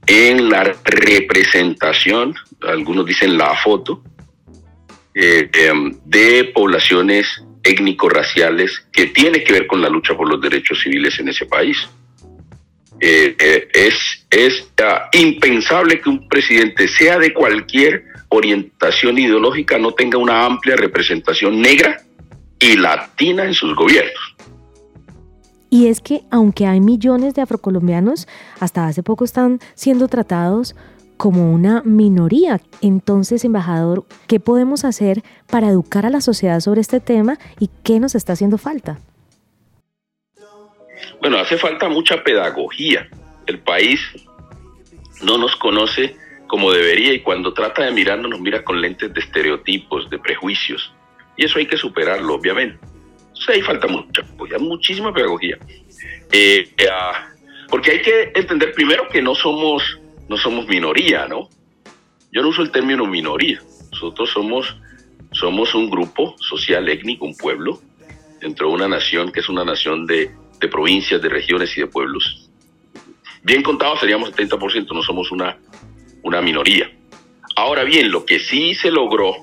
en 0.06 0.50
la 0.50 0.74
representación, 0.84 2.34
algunos 2.60 3.06
dicen 3.06 3.38
la 3.38 3.54
foto, 3.56 4.02
eh, 5.14 5.48
em, 5.54 5.96
de 6.04 6.52
poblaciones 6.54 7.42
étnico-raciales 7.62 8.86
que 8.92 9.06
tiene 9.06 9.42
que 9.42 9.54
ver 9.54 9.66
con 9.66 9.80
la 9.80 9.88
lucha 9.88 10.14
por 10.14 10.28
los 10.28 10.38
derechos 10.38 10.82
civiles 10.82 11.18
en 11.18 11.28
ese 11.28 11.46
país. 11.46 11.88
Eh, 13.00 13.34
eh, 13.38 13.68
es 13.72 14.26
es 14.30 14.68
impensable 15.12 16.00
que 16.00 16.10
un 16.10 16.28
presidente, 16.28 16.88
sea 16.88 17.18
de 17.18 17.32
cualquier 17.32 18.04
orientación 18.28 19.18
ideológica, 19.18 19.78
no 19.78 19.92
tenga 19.92 20.18
una 20.18 20.44
amplia 20.44 20.76
representación 20.76 21.62
negra 21.62 22.04
y 22.58 22.76
latina 22.76 23.44
en 23.44 23.54
sus 23.54 23.74
gobiernos. 23.74 24.36
Y 25.70 25.88
es 25.88 26.00
que 26.00 26.22
aunque 26.30 26.66
hay 26.66 26.80
millones 26.80 27.34
de 27.34 27.42
afrocolombianos, 27.42 28.28
hasta 28.60 28.86
hace 28.86 29.02
poco 29.02 29.24
están 29.24 29.58
siendo 29.74 30.06
tratados 30.08 30.76
como 31.16 31.52
una 31.52 31.82
minoría. 31.84 32.60
Entonces, 32.80 33.44
embajador, 33.44 34.04
¿qué 34.28 34.40
podemos 34.40 34.84
hacer 34.84 35.22
para 35.50 35.68
educar 35.68 36.06
a 36.06 36.10
la 36.10 36.20
sociedad 36.20 36.60
sobre 36.60 36.80
este 36.80 37.00
tema 37.00 37.38
y 37.58 37.70
qué 37.82 37.98
nos 37.98 38.14
está 38.14 38.34
haciendo 38.34 38.58
falta? 38.58 38.98
Bueno, 41.20 41.38
hace 41.38 41.56
falta 41.56 41.88
mucha 41.88 42.22
pedagogía. 42.22 43.08
El 43.46 43.58
país 43.60 44.00
no 45.22 45.38
nos 45.38 45.56
conoce 45.56 46.16
como 46.46 46.70
debería 46.70 47.14
y 47.14 47.20
cuando 47.20 47.52
trata 47.52 47.82
de 47.82 47.90
mirarnos 47.90 48.30
nos 48.30 48.40
mira 48.40 48.62
con 48.62 48.80
lentes 48.80 49.12
de 49.12 49.20
estereotipos, 49.20 50.08
de 50.10 50.18
prejuicios. 50.18 50.92
Y 51.36 51.44
eso 51.44 51.58
hay 51.58 51.66
que 51.66 51.76
superarlo, 51.76 52.34
obviamente. 52.34 52.78
Entonces 53.26 53.48
ahí 53.48 53.62
falta 53.62 53.86
mucha 53.88 54.22
muchísima 54.58 55.12
pedagogía. 55.12 55.58
Eh, 56.32 56.68
eh, 56.76 56.86
ah, 56.90 57.28
porque 57.68 57.92
hay 57.92 58.02
que 58.02 58.32
entender 58.34 58.72
primero 58.72 59.08
que 59.08 59.20
no 59.20 59.34
somos, 59.34 59.98
no 60.28 60.36
somos 60.36 60.66
minoría, 60.66 61.26
¿no? 61.26 61.48
Yo 62.32 62.42
no 62.42 62.48
uso 62.48 62.62
el 62.62 62.70
término 62.70 63.06
minoría. 63.06 63.60
Nosotros 63.92 64.30
somos, 64.30 64.76
somos 65.32 65.74
un 65.74 65.90
grupo 65.90 66.36
social, 66.38 66.88
étnico, 66.88 67.24
un 67.24 67.36
pueblo, 67.36 67.80
dentro 68.40 68.68
de 68.68 68.74
una 68.74 68.88
nación 68.88 69.32
que 69.32 69.40
es 69.40 69.48
una 69.48 69.64
nación 69.64 70.06
de, 70.06 70.30
de 70.60 70.68
provincias, 70.68 71.20
de 71.20 71.28
regiones 71.28 71.76
y 71.76 71.80
de 71.80 71.86
pueblos. 71.86 72.50
Bien 73.42 73.62
contado 73.62 73.96
seríamos 73.98 74.32
70%, 74.32 74.94
no 74.94 75.02
somos 75.02 75.30
una, 75.30 75.58
una 76.22 76.40
minoría. 76.40 76.90
Ahora 77.56 77.84
bien, 77.84 78.10
lo 78.10 78.24
que 78.24 78.40
sí 78.40 78.74
se 78.74 78.90
logró, 78.90 79.34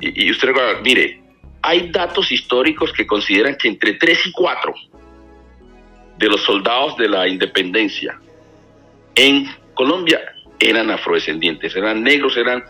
y, 0.00 0.30
usted 0.30 0.48
recuerda, 0.48 0.80
mire, 0.82 1.22
hay 1.62 1.90
datos 1.90 2.30
históricos 2.30 2.92
que 2.92 3.06
consideran 3.06 3.56
que 3.56 3.68
entre 3.68 3.94
3 3.94 4.26
y 4.26 4.32
4 4.32 4.74
de 6.18 6.28
los 6.28 6.42
soldados 6.42 6.96
de 6.96 7.08
la 7.08 7.26
independencia 7.28 8.18
en 9.14 9.48
Colombia 9.74 10.20
eran 10.58 10.90
afrodescendientes, 10.90 11.74
eran 11.76 12.02
negros, 12.02 12.36
eran, 12.36 12.64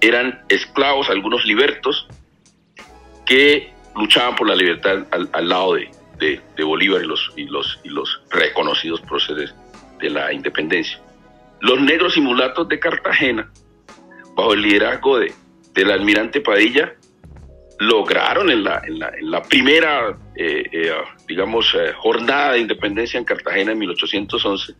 eran 0.00 0.42
esclavos, 0.48 1.08
algunos 1.08 1.44
libertos, 1.44 2.06
que 3.24 3.72
luchaban 3.94 4.34
por 4.34 4.48
la 4.48 4.54
libertad 4.54 5.06
al 5.10 5.48
lado 5.48 5.74
de, 5.74 5.90
de, 6.20 6.64
Bolívar 6.64 7.02
y 7.02 7.06
los, 7.06 7.32
y, 7.36 7.44
los, 7.44 7.80
y 7.82 7.88
los 7.88 8.20
reconocidos 8.30 9.00
próceres 9.00 9.54
de 9.98 10.10
la 10.10 10.32
independencia. 10.32 11.00
Los 11.60 11.80
negros 11.80 12.16
y 12.16 12.20
mulatos 12.20 12.68
de 12.68 12.78
Cartagena, 12.78 13.50
bajo 14.34 14.52
el 14.52 14.62
liderazgo 14.62 15.18
de, 15.18 15.32
del 15.80 15.92
almirante 15.92 16.42
Padilla, 16.42 16.94
lograron 17.78 18.50
en 18.50 18.62
la, 18.62 19.42
primera, 19.48 20.14
eh, 20.36 20.64
eh, 20.70 20.92
digamos, 21.26 21.74
eh, 21.74 21.92
jornada 21.96 22.52
de 22.52 22.60
independencia 22.60 23.16
en 23.16 23.24
Cartagena 23.24 23.72
en 23.72 23.78
1811, 23.78 24.74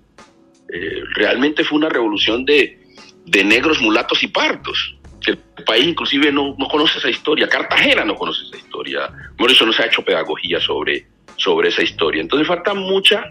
realmente 1.14 1.64
fue 1.64 1.78
una 1.78 1.88
revolución 1.88 2.44
de, 2.44 2.78
de 3.24 3.44
negros, 3.44 3.80
mulatos 3.80 4.22
y 4.22 4.28
pardos 4.28 4.96
el 5.26 5.36
país 5.64 5.86
inclusive 5.86 6.32
no, 6.32 6.54
no, 6.58 6.68
conoce 6.68 6.98
esa 6.98 7.10
historia, 7.10 7.46
Cartagena 7.48 8.04
no 8.04 8.14
conoce 8.14 8.44
esa 8.44 8.56
historia, 8.56 9.10
eso 9.48 9.66
no 9.66 9.72
se 9.72 9.82
ha 9.82 9.86
hecho 9.86 10.02
pedagogía 10.02 10.58
sobre, 10.60 11.06
sobre 11.36 11.68
esa 11.68 11.82
historia. 11.82 12.22
Entonces 12.22 12.48
falta 12.48 12.72
mucha, 12.72 13.30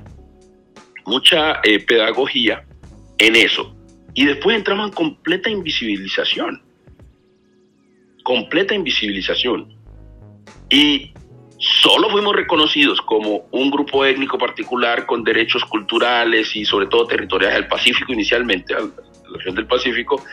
mucha 1.06 1.60
pedagogía 1.88 2.64
en 3.18 3.36
eso. 3.36 3.76
Y 4.14 4.26
después 4.26 4.56
entramos 4.56 4.90
en 4.90 4.94
completa 4.94 5.50
invisibilización. 5.50 6.62
Completa 8.24 8.74
invisibilización. 8.74 9.76
Y 10.70 11.14
solo 11.58 12.10
fuimos 12.10 12.36
reconocidos 12.36 13.02
como 13.02 13.48
un 13.52 13.70
grupo 13.70 14.06
étnico 14.06 14.38
particular 14.38 15.06
con 15.06 15.24
derechos 15.24 15.66
culturales 15.66 16.56
y 16.56 16.66
sobre 16.66 16.88
todo 16.88 17.06
territoriales 17.06 17.60
del 17.60 17.68
Pacífico 17.68 18.14
inicialmente, 18.14 18.74
a 18.74 18.80
la 18.80 18.90
región 19.38 19.56
del 19.56 19.68
Pacífico, 19.68 20.24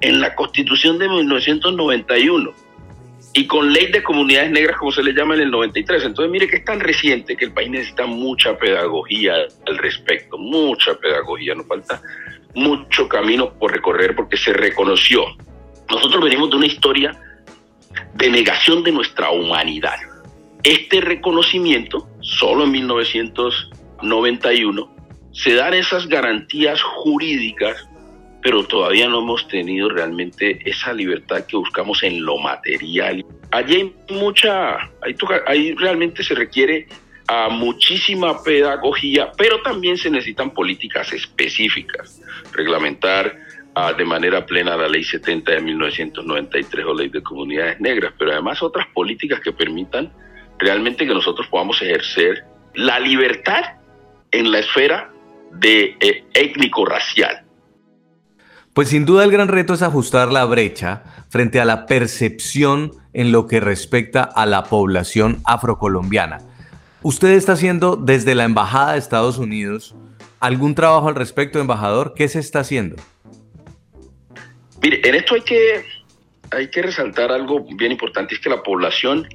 en 0.00 0.20
la 0.20 0.34
Constitución 0.34 0.98
de 0.98 1.08
1991 1.08 2.66
y 3.32 3.46
con 3.46 3.70
ley 3.70 3.92
de 3.92 4.02
comunidades 4.02 4.50
negras, 4.50 4.78
como 4.78 4.90
se 4.90 5.02
le 5.02 5.12
llama 5.12 5.34
en 5.34 5.42
el 5.42 5.50
93. 5.50 6.04
Entonces, 6.04 6.32
mire 6.32 6.48
que 6.48 6.56
es 6.56 6.64
tan 6.64 6.80
reciente 6.80 7.36
que 7.36 7.44
el 7.44 7.52
país 7.52 7.68
necesita 7.68 8.06
mucha 8.06 8.56
pedagogía 8.56 9.34
al 9.66 9.78
respecto, 9.78 10.38
mucha 10.38 10.94
pedagogía. 10.94 11.54
Nos 11.54 11.66
falta 11.66 12.00
mucho 12.54 13.06
camino 13.06 13.52
por 13.52 13.72
recorrer 13.72 14.16
porque 14.16 14.38
se 14.38 14.54
reconoció. 14.54 15.22
Nosotros 15.90 16.24
venimos 16.24 16.48
de 16.48 16.56
una 16.56 16.66
historia 16.66 17.14
de 18.14 18.30
negación 18.30 18.82
de 18.82 18.92
nuestra 18.92 19.30
humanidad. 19.30 19.96
Este 20.62 21.00
reconocimiento, 21.00 22.08
solo 22.20 22.64
en 22.64 22.72
1991, 22.72 24.96
se 25.32 25.54
dan 25.54 25.72
esas 25.74 26.08
garantías 26.08 26.82
jurídicas 26.82 27.86
pero 28.46 28.62
todavía 28.62 29.08
no 29.08 29.22
hemos 29.22 29.48
tenido 29.48 29.88
realmente 29.88 30.60
esa 30.70 30.92
libertad 30.92 31.44
que 31.46 31.56
buscamos 31.56 32.04
en 32.04 32.24
lo 32.24 32.38
material. 32.38 33.26
Allí 33.50 33.74
hay 33.74 33.94
mucha, 34.10 34.88
ahí, 35.48 35.74
realmente 35.74 36.22
se 36.22 36.36
requiere 36.36 36.86
a 37.26 37.48
muchísima 37.48 38.40
pedagogía, 38.44 39.32
pero 39.36 39.60
también 39.62 39.98
se 39.98 40.10
necesitan 40.10 40.54
políticas 40.54 41.12
específicas, 41.12 42.22
reglamentar 42.52 43.36
de 43.76 44.04
manera 44.06 44.46
plena 44.46 44.74
la 44.74 44.88
ley 44.88 45.04
70 45.04 45.52
de 45.52 45.60
1993 45.60 46.86
o 46.86 46.94
ley 46.94 47.10
de 47.10 47.22
comunidades 47.22 47.78
negras, 47.78 48.14
pero 48.18 48.32
además 48.32 48.62
otras 48.62 48.86
políticas 48.94 49.40
que 49.40 49.52
permitan 49.52 50.10
realmente 50.58 51.06
que 51.06 51.12
nosotros 51.12 51.46
podamos 51.48 51.82
ejercer 51.82 52.44
la 52.74 52.98
libertad 52.98 53.62
en 54.30 54.50
la 54.50 54.60
esfera 54.60 55.10
de 55.52 55.94
eh, 56.00 56.24
étnico-racial. 56.32 57.44
Pues 58.72 58.88
sin 58.88 59.04
duda 59.04 59.24
el 59.24 59.30
gran 59.30 59.48
reto 59.48 59.74
es 59.74 59.82
ajustar 59.82 60.32
la 60.32 60.46
brecha 60.46 61.02
frente 61.28 61.60
a 61.60 61.66
la 61.66 61.84
percepción 61.86 62.92
en 63.12 63.30
lo 63.30 63.46
que 63.46 63.60
respecta 63.60 64.22
a 64.22 64.46
la 64.46 64.64
población 64.64 65.42
afrocolombiana. 65.44 66.38
Usted 67.02 67.32
está 67.32 67.52
haciendo 67.52 67.96
desde 67.96 68.34
la 68.34 68.44
Embajada 68.44 68.92
de 68.92 68.98
Estados 68.98 69.36
Unidos 69.36 69.94
algún 70.40 70.74
trabajo 70.74 71.08
al 71.08 71.14
respecto, 71.14 71.58
embajador. 71.58 72.14
¿Qué 72.14 72.28
se 72.28 72.38
está 72.38 72.60
haciendo? 72.60 72.96
Mire, 74.82 75.00
en 75.08 75.14
esto 75.14 75.34
hay 75.34 75.42
que, 75.42 75.84
hay 76.50 76.70
que 76.70 76.82
resaltar 76.82 77.32
algo 77.32 77.66
bien 77.76 77.92
importante, 77.92 78.34
es 78.34 78.40
que 78.40 78.50
la 78.50 78.62
población 78.62 79.28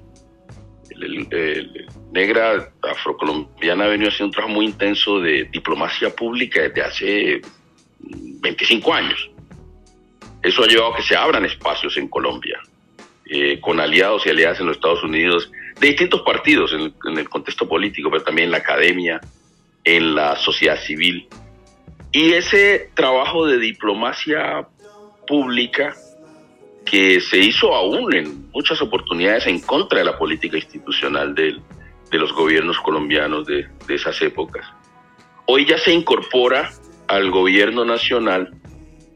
negra 2.11 2.71
afrocolombiana 2.83 3.85
ha 3.85 3.87
venido 3.87 4.09
haciendo 4.09 4.27
un 4.27 4.31
trabajo 4.31 4.53
muy 4.53 4.65
intenso 4.65 5.19
de 5.19 5.45
diplomacia 5.45 6.15
pública 6.15 6.61
desde 6.61 6.81
hace 6.81 7.41
25 7.99 8.93
años. 8.93 9.29
Eso 10.43 10.63
ha 10.63 10.67
llevado 10.67 10.93
a 10.93 10.97
que 10.97 11.03
se 11.03 11.15
abran 11.15 11.45
espacios 11.45 11.97
en 11.97 12.07
Colombia, 12.07 12.59
eh, 13.25 13.59
con 13.61 13.79
aliados 13.79 14.25
y 14.25 14.29
aliadas 14.29 14.59
en 14.59 14.67
los 14.67 14.77
Estados 14.77 15.03
Unidos, 15.03 15.51
de 15.79 15.87
distintos 15.87 16.21
partidos 16.21 16.73
en 16.73 17.17
el, 17.17 17.29
contexto 17.29 17.67
político, 17.67 18.09
pero 18.09 18.23
también 18.23 18.45
en 18.45 18.51
la 18.51 18.57
academia, 18.57 19.21
en 19.83 20.15
la 20.15 20.35
sociedad 20.35 20.77
civil. 20.77 21.27
Y 22.11 22.33
ese 22.33 22.89
trabajo 22.93 23.45
de 23.45 23.57
diplomacia 23.57 24.67
pública 25.31 25.95
que 26.85 27.21
se 27.21 27.37
hizo 27.37 27.73
aún 27.73 28.13
en 28.13 28.51
muchas 28.51 28.81
oportunidades 28.81 29.47
en 29.47 29.61
contra 29.61 29.99
de 29.99 30.03
la 30.03 30.17
política 30.17 30.57
institucional 30.57 31.33
de, 31.33 31.55
de 32.11 32.17
los 32.17 32.33
gobiernos 32.33 32.77
colombianos 32.79 33.47
de, 33.47 33.65
de 33.87 33.95
esas 33.95 34.21
épocas. 34.21 34.65
Hoy 35.45 35.65
ya 35.65 35.77
se 35.77 35.93
incorpora 35.93 36.69
al 37.07 37.31
gobierno 37.31 37.85
nacional 37.85 38.53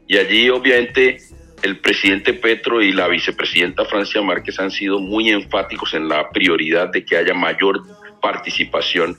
y 0.08 0.16
allí 0.16 0.48
obviamente 0.48 1.18
el 1.62 1.80
presidente 1.80 2.32
Petro 2.32 2.80
y 2.80 2.92
la 2.92 3.08
vicepresidenta 3.08 3.84
Francia 3.84 4.22
Márquez 4.22 4.58
han 4.58 4.70
sido 4.70 4.98
muy 4.98 5.28
enfáticos 5.28 5.92
en 5.92 6.08
la 6.08 6.30
prioridad 6.30 6.88
de 6.88 7.04
que 7.04 7.18
haya 7.18 7.34
mayor 7.34 7.82
participación 8.22 9.18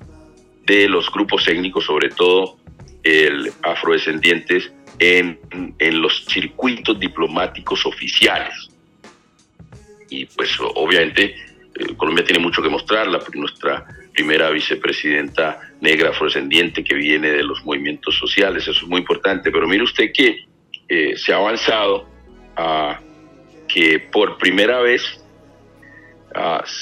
de 0.65 0.89
los 0.89 1.11
grupos 1.11 1.47
étnicos, 1.47 1.85
sobre 1.85 2.09
todo 2.09 2.57
el 3.03 3.51
afrodescendientes, 3.63 4.71
en, 4.99 5.39
en 5.77 6.01
los 6.01 6.25
circuitos 6.25 6.99
diplomáticos 6.99 7.85
oficiales. 7.85 8.69
Y 10.09 10.25
pues 10.25 10.57
obviamente 10.59 11.35
eh, 11.75 11.95
Colombia 11.95 12.23
tiene 12.23 12.39
mucho 12.39 12.61
que 12.61 12.69
mostrar, 12.69 13.07
la, 13.07 13.19
nuestra 13.33 13.85
primera 14.13 14.49
vicepresidenta 14.49 15.59
negra 15.81 16.09
afrodescendiente 16.09 16.83
que 16.83 16.95
viene 16.95 17.29
de 17.29 17.43
los 17.43 17.63
movimientos 17.63 18.17
sociales, 18.17 18.67
eso 18.67 18.83
es 18.83 18.87
muy 18.87 19.01
importante, 19.01 19.51
pero 19.51 19.67
mire 19.67 19.83
usted 19.83 20.11
que 20.11 20.45
eh, 20.89 21.15
se 21.17 21.33
ha 21.33 21.37
avanzado 21.37 22.09
a 22.55 22.99
que 23.67 23.99
por 23.99 24.37
primera 24.37 24.79
vez 24.79 25.03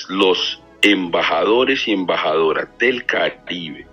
los 0.09 0.61
embajadores 0.81 1.87
y 1.87 1.93
embajadoras 1.93 2.67
del 2.77 3.05
Caribe 3.05 3.87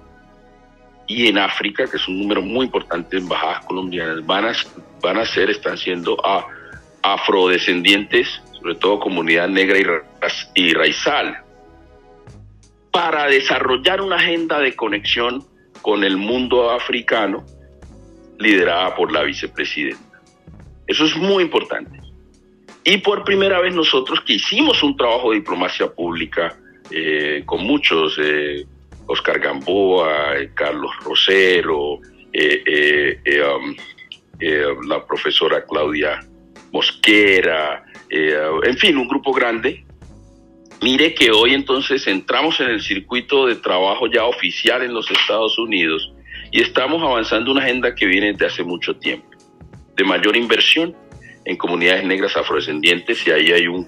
y 1.06 1.28
en 1.28 1.38
África, 1.38 1.86
que 1.86 1.96
es 1.96 2.08
un 2.08 2.20
número 2.20 2.42
muy 2.42 2.66
importante 2.66 3.18
embajadas 3.18 3.64
colombianas, 3.66 4.24
van 4.24 4.46
a, 4.46 4.52
van 5.00 5.18
a 5.18 5.26
ser, 5.26 5.50
están 5.50 5.76
siendo 5.76 6.16
afrodescendientes, 7.02 8.40
sobre 8.58 8.76
todo 8.76 9.00
comunidad 9.00 9.48
negra 9.48 10.04
y, 10.54 10.62
y 10.62 10.74
raizal, 10.74 11.38
para 12.90 13.26
desarrollar 13.26 14.00
una 14.00 14.16
agenda 14.16 14.60
de 14.60 14.76
conexión 14.76 15.44
con 15.80 16.04
el 16.04 16.16
mundo 16.16 16.70
africano 16.70 17.44
liderada 18.38 18.94
por 18.94 19.12
la 19.12 19.22
vicepresidenta. 19.22 20.20
Eso 20.86 21.04
es 21.04 21.16
muy 21.16 21.42
importante. 21.42 22.00
Y 22.84 22.98
por 22.98 23.24
primera 23.24 23.60
vez 23.60 23.74
nosotros 23.74 24.20
que 24.22 24.34
hicimos 24.34 24.82
un 24.82 24.96
trabajo 24.96 25.30
de 25.30 25.36
diplomacia 25.36 25.92
pública 25.92 26.56
eh, 26.90 27.42
con 27.46 27.64
muchos, 27.64 28.18
eh, 28.18 28.66
Oscar 29.06 29.38
Gamboa, 29.38 30.36
eh, 30.38 30.50
Carlos 30.54 30.92
Rosero, 31.04 31.94
um, 31.94 33.76
la 34.86 35.06
profesora 35.06 35.64
Claudia 35.64 36.20
Mosquera, 36.72 37.84
en 38.08 38.76
fin, 38.78 38.96
un 38.96 39.08
grupo 39.08 39.32
grande. 39.32 39.84
Mire 40.80 41.14
que 41.14 41.30
hoy 41.30 41.54
entonces 41.54 42.06
entramos 42.06 42.58
en 42.60 42.70
el 42.70 42.82
circuito 42.82 43.46
de 43.46 43.56
trabajo 43.56 44.06
ya 44.08 44.24
oficial 44.24 44.82
en 44.82 44.92
los 44.92 45.10
Estados 45.10 45.58
Unidos 45.58 46.12
y 46.50 46.60
estamos 46.60 47.02
avanzando 47.02 47.52
una 47.52 47.62
agenda 47.62 47.94
que 47.94 48.06
viene 48.06 48.32
de 48.32 48.46
hace 48.46 48.64
mucho 48.64 48.96
tiempo 48.96 49.32
de 49.96 50.04
mayor 50.04 50.36
inversión 50.36 50.96
en 51.44 51.56
comunidades 51.56 52.04
negras 52.04 52.36
afrodescendientes 52.36 53.26
y 53.26 53.30
ahí 53.30 53.52
hay 53.52 53.66
un, 53.66 53.86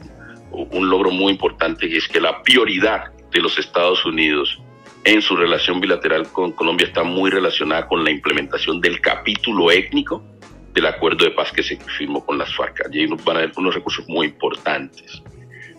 un 0.50 0.88
logro 0.88 1.10
muy 1.10 1.32
importante 1.32 1.88
que 1.88 1.96
es 1.96 2.08
que 2.08 2.20
la 2.20 2.42
prioridad 2.42 3.12
de 3.30 3.40
los 3.40 3.58
Estados 3.58 4.04
Unidos 4.04 4.60
en 5.04 5.20
su 5.20 5.36
relación 5.36 5.80
bilateral 5.80 6.30
con 6.32 6.52
Colombia 6.52 6.86
está 6.86 7.02
muy 7.02 7.30
relacionada 7.30 7.86
con 7.86 8.02
la 8.02 8.10
implementación 8.10 8.80
del 8.80 9.00
capítulo 9.00 9.70
étnico 9.70 10.24
del 10.72 10.86
acuerdo 10.86 11.24
de 11.24 11.30
paz 11.30 11.52
que 11.52 11.62
se 11.62 11.76
firmó 11.76 12.24
con 12.24 12.36
las 12.38 12.54
FARC. 12.54 12.86
Allí 12.86 13.06
van 13.06 13.36
a 13.36 13.40
haber 13.40 13.52
unos 13.56 13.74
recursos 13.74 14.08
muy 14.08 14.26
importantes. 14.26 15.22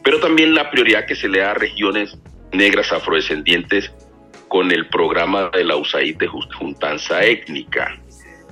Pero 0.04 0.20
también 0.20 0.54
la 0.54 0.70
prioridad 0.70 1.06
que 1.06 1.16
se 1.16 1.28
le 1.28 1.40
da 1.40 1.52
a 1.52 1.54
regiones 1.56 2.18
negras 2.54 2.92
afrodescendientes 2.94 3.92
con 4.48 4.72
el 4.72 4.88
programa 4.88 5.50
de 5.50 5.66
la 5.66 5.76
USAID 5.76 6.18
de 6.18 6.28
juntanza 6.28 7.24
étnica 7.26 8.00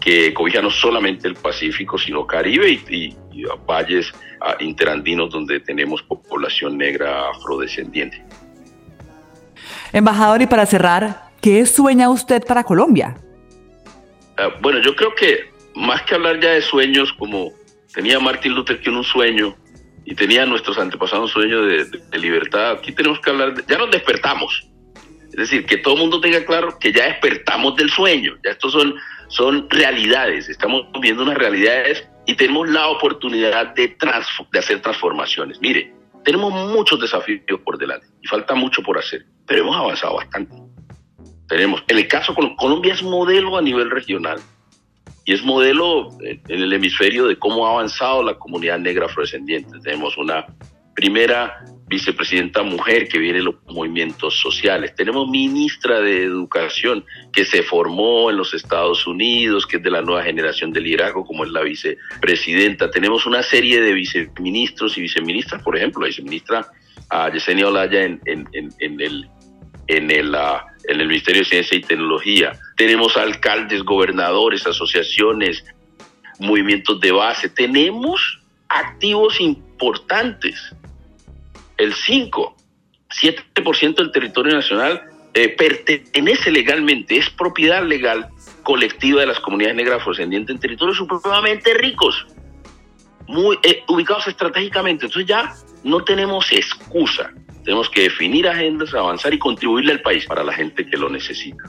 que 0.02 0.34
cobija 0.34 0.62
no 0.62 0.70
solamente 0.70 1.30
el 1.30 1.36
Pacífico, 1.36 1.98
sino 1.98 2.28
Caribe 2.28 2.72
y, 2.90 3.16
valles 3.66 4.12
ah, 4.42 4.58
interandinos 4.60 5.30
donde 5.32 5.62
tenemos 5.62 6.04
población 6.04 6.78
negra 6.78 7.30
afrodescendiente. 7.30 8.22
Embajador, 9.94 10.42
y 10.42 10.48
para 10.48 10.66
cerrar, 10.66 11.30
¿qué 11.42 11.66
sueña 11.66 12.10
usted 12.10 12.44
para 12.46 12.64
Colombia? 12.64 13.16
Ah, 14.38 14.50
bueno, 14.62 14.80
yo 14.80 14.96
creo 14.96 15.14
que 15.16 15.52
más 15.76 16.02
que 16.02 16.16
hablar 16.16 16.40
ya 16.40 16.50
de 16.50 16.62
sueños, 16.62 17.14
como 17.14 17.52
tenía 17.94 18.20
Martin 18.20 18.54
Luther 18.54 18.82
King 18.82 18.98
un 18.98 19.04
sueño 19.04 19.56
y 20.04 20.16
tenía 20.16 20.46
nuestros 20.46 20.78
antepasados 20.78 21.36
un 21.36 21.42
sueño 21.42 21.62
de, 21.64 22.18
libertad, 22.18 22.72
aquí 22.72 22.92
tenemos 22.92 23.20
que 23.20 23.30
hablar, 23.30 23.54
de, 23.54 23.64
ya 23.68 23.78
nos 23.78 23.92
despertamos. 23.92 24.68
Es 25.30 25.38
decir, 25.38 25.66
que 25.66 25.78
todo 25.78 25.94
el 25.96 26.02
mundo 26.02 26.20
tenga 26.20 26.44
claro 26.46 26.78
que 26.80 26.92
ya 26.92 27.06
despertamos 27.06 27.76
del 27.76 27.90
sueño. 27.90 28.34
Ya 28.44 28.52
estos 28.52 28.72
son 28.72 28.96
son 29.34 29.68
realidades, 29.70 30.48
estamos 30.48 30.86
viendo 31.02 31.24
unas 31.24 31.36
realidades 31.36 32.08
y 32.28 32.36
tenemos 32.36 32.70
la 32.70 32.88
oportunidad 32.88 33.74
de, 33.74 33.98
de 34.52 34.60
hacer 34.60 34.80
transformaciones. 34.82 35.60
Mire, 35.60 35.92
tenemos 36.24 36.54
muchos 36.54 37.00
desafíos 37.00 37.60
por 37.64 37.78
delante 37.78 38.08
y 38.22 38.28
falta 38.28 38.56
mucho 38.56 38.82
por 38.82 38.98
hacer, 38.98 39.26
pero 39.46 39.62
hemos 39.62 39.76
avanzado 39.76 40.16
bastante. 40.16 40.56
Tenemos, 41.48 41.84
en 41.88 41.98
el 41.98 42.08
caso 42.08 42.34
con 42.34 42.56
Colombia 42.56 42.94
es 42.94 43.04
modelo 43.04 43.58
a 43.58 43.62
nivel 43.62 43.90
regional 43.92 44.40
y 45.26 45.34
es 45.34 45.44
modelo 45.44 46.10
en 46.22 46.42
el 46.48 46.74
hemisferio 46.74 47.28
de 47.28 47.38
cómo 47.38 47.68
ha 47.68 47.72
avanzado 47.72 48.24
la 48.24 48.36
comunidad 48.36 48.80
negra 48.80 49.06
afrodescendiente. 49.06 49.80
Tenemos 49.82 50.18
una 50.18 50.46
primera 50.96 51.64
vicepresidenta 51.94 52.64
mujer 52.64 53.08
que 53.08 53.20
viene 53.20 53.40
de 53.40 53.46
los 53.46 53.56
movimientos 53.68 54.40
sociales. 54.40 54.96
Tenemos 54.96 55.30
ministra 55.30 56.02
de 56.02 56.24
Educación 56.24 57.06
que 57.32 57.46
se 57.46 57.64
formó 57.64 58.30
en 58.30 58.38
los 58.38 58.54
Estados 58.54 59.06
Unidos, 59.06 59.66
que 59.68 59.78
es 59.78 59.84
de 59.84 59.92
la 59.92 60.02
nueva 60.02 60.24
generación 60.24 60.72
de 60.72 60.82
liderazgo, 60.82 61.26
como 61.26 61.44
es 61.44 61.52
la 61.52 61.62
vicepresidenta. 61.62 62.90
Tenemos 62.90 63.26
una 63.26 63.44
serie 63.44 63.82
de 63.82 63.94
viceministros 63.94 64.98
y 64.98 65.02
viceministras, 65.02 65.62
por 65.62 65.78
ejemplo, 65.78 66.02
la 66.02 66.08
viceministra 66.08 66.68
uh, 67.12 67.32
Yesenia 67.32 67.68
Olaya 67.68 68.04
en, 68.04 68.20
el, 68.26 69.30
en, 69.88 70.12
el, 70.12 70.36
ah, 70.36 70.66
en 70.88 71.00
el 71.00 71.08
Ministerio 71.08 71.42
de 71.42 71.50
Ciencia 71.50 71.78
y 71.78 71.82
Tecnología. 71.82 72.54
Tenemos 72.76 73.18
alcaldes, 73.18 73.84
gobernadores, 73.84 74.66
asociaciones, 74.66 75.64
movimientos 76.40 77.00
de 77.00 77.12
base. 77.12 77.50
Tenemos 77.50 78.40
activos 78.68 79.40
importantes 79.40 80.74
el 81.84 81.94
5, 81.94 82.56
7% 83.22 83.96
del 83.96 84.12
territorio 84.12 84.54
nacional 84.54 85.02
eh, 85.34 85.50
pertenece 85.50 86.52
legalmente, 86.52 87.18
es 87.18 87.30
propiedad 87.30 87.84
legal 87.84 88.28
colectiva 88.64 89.22
de 89.22 89.28
las 89.28 89.40
comunidades 89.40 89.76
negras 89.76 90.00
afrodescendientes 90.00 90.54
en 90.54 90.60
territorios 90.60 90.98
supremamente 90.98 91.74
ricos, 91.74 92.26
muy 93.28 93.58
eh, 93.64 93.84
ubicados 93.88 94.28
estratégicamente. 94.28 95.06
Entonces 95.06 95.28
ya 95.28 95.54
no 95.84 96.04
tenemos 96.04 96.52
excusa. 96.52 97.32
Tenemos 97.64 97.90
que 97.90 98.04
definir 98.04 98.48
agendas, 98.48 98.94
avanzar 98.94 99.34
y 99.34 99.40
contribuirle 99.40 99.94
al 99.94 100.02
país 100.02 100.26
para 100.26 100.44
la 100.44 100.54
gente 100.54 100.86
que 100.86 100.98
lo 100.98 101.10
necesita. 101.10 101.64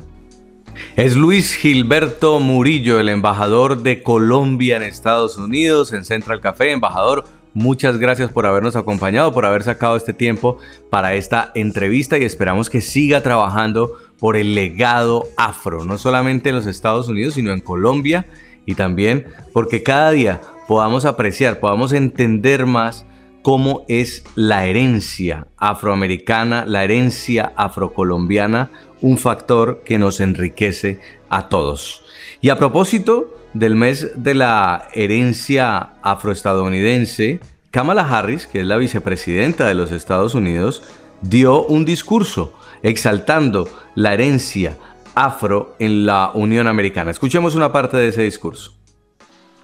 Es 0.96 1.16
Luis 1.16 1.54
Gilberto 1.54 2.40
Murillo, 2.40 2.98
el 2.98 3.08
embajador 3.08 3.82
de 3.82 4.02
Colombia 4.02 4.76
en 4.76 4.82
Estados 4.82 5.36
Unidos, 5.36 5.92
en 5.92 6.04
Central 6.04 6.40
Café. 6.40 6.72
Embajador, 6.72 7.24
Muchas 7.54 7.98
gracias 7.98 8.32
por 8.32 8.46
habernos 8.46 8.74
acompañado, 8.74 9.32
por 9.32 9.46
haber 9.46 9.62
sacado 9.62 9.96
este 9.96 10.12
tiempo 10.12 10.58
para 10.90 11.14
esta 11.14 11.52
entrevista 11.54 12.18
y 12.18 12.24
esperamos 12.24 12.68
que 12.68 12.80
siga 12.80 13.22
trabajando 13.22 13.92
por 14.18 14.36
el 14.36 14.56
legado 14.56 15.28
afro, 15.36 15.84
no 15.84 15.96
solamente 15.96 16.48
en 16.48 16.56
los 16.56 16.66
Estados 16.66 17.08
Unidos, 17.08 17.34
sino 17.34 17.52
en 17.52 17.60
Colombia 17.60 18.26
y 18.66 18.74
también 18.74 19.26
porque 19.52 19.84
cada 19.84 20.10
día 20.10 20.40
podamos 20.66 21.04
apreciar, 21.04 21.60
podamos 21.60 21.92
entender 21.92 22.66
más 22.66 23.06
cómo 23.42 23.84
es 23.86 24.24
la 24.34 24.66
herencia 24.66 25.46
afroamericana, 25.56 26.64
la 26.66 26.82
herencia 26.82 27.52
afrocolombiana, 27.56 28.72
un 29.00 29.16
factor 29.16 29.82
que 29.84 29.98
nos 29.98 30.18
enriquece 30.20 30.98
a 31.28 31.48
todos. 31.48 32.02
Y 32.40 32.48
a 32.48 32.58
propósito 32.58 33.43
del 33.54 33.76
mes 33.76 34.10
de 34.16 34.34
la 34.34 34.88
herencia 34.92 35.94
afroestadounidense, 36.02 37.40
Kamala 37.70 38.02
Harris, 38.02 38.46
que 38.46 38.60
es 38.60 38.66
la 38.66 38.76
vicepresidenta 38.76 39.66
de 39.66 39.74
los 39.74 39.90
Estados 39.92 40.34
Unidos, 40.34 40.82
dio 41.22 41.64
un 41.64 41.84
discurso 41.84 42.52
exaltando 42.82 43.68
la 43.94 44.12
herencia 44.12 44.76
afro 45.14 45.76
en 45.78 46.04
la 46.04 46.32
Unión 46.34 46.66
Americana. 46.66 47.10
Escuchemos 47.10 47.54
una 47.54 47.72
parte 47.72 47.96
de 47.96 48.08
ese 48.08 48.22
discurso. 48.22 48.72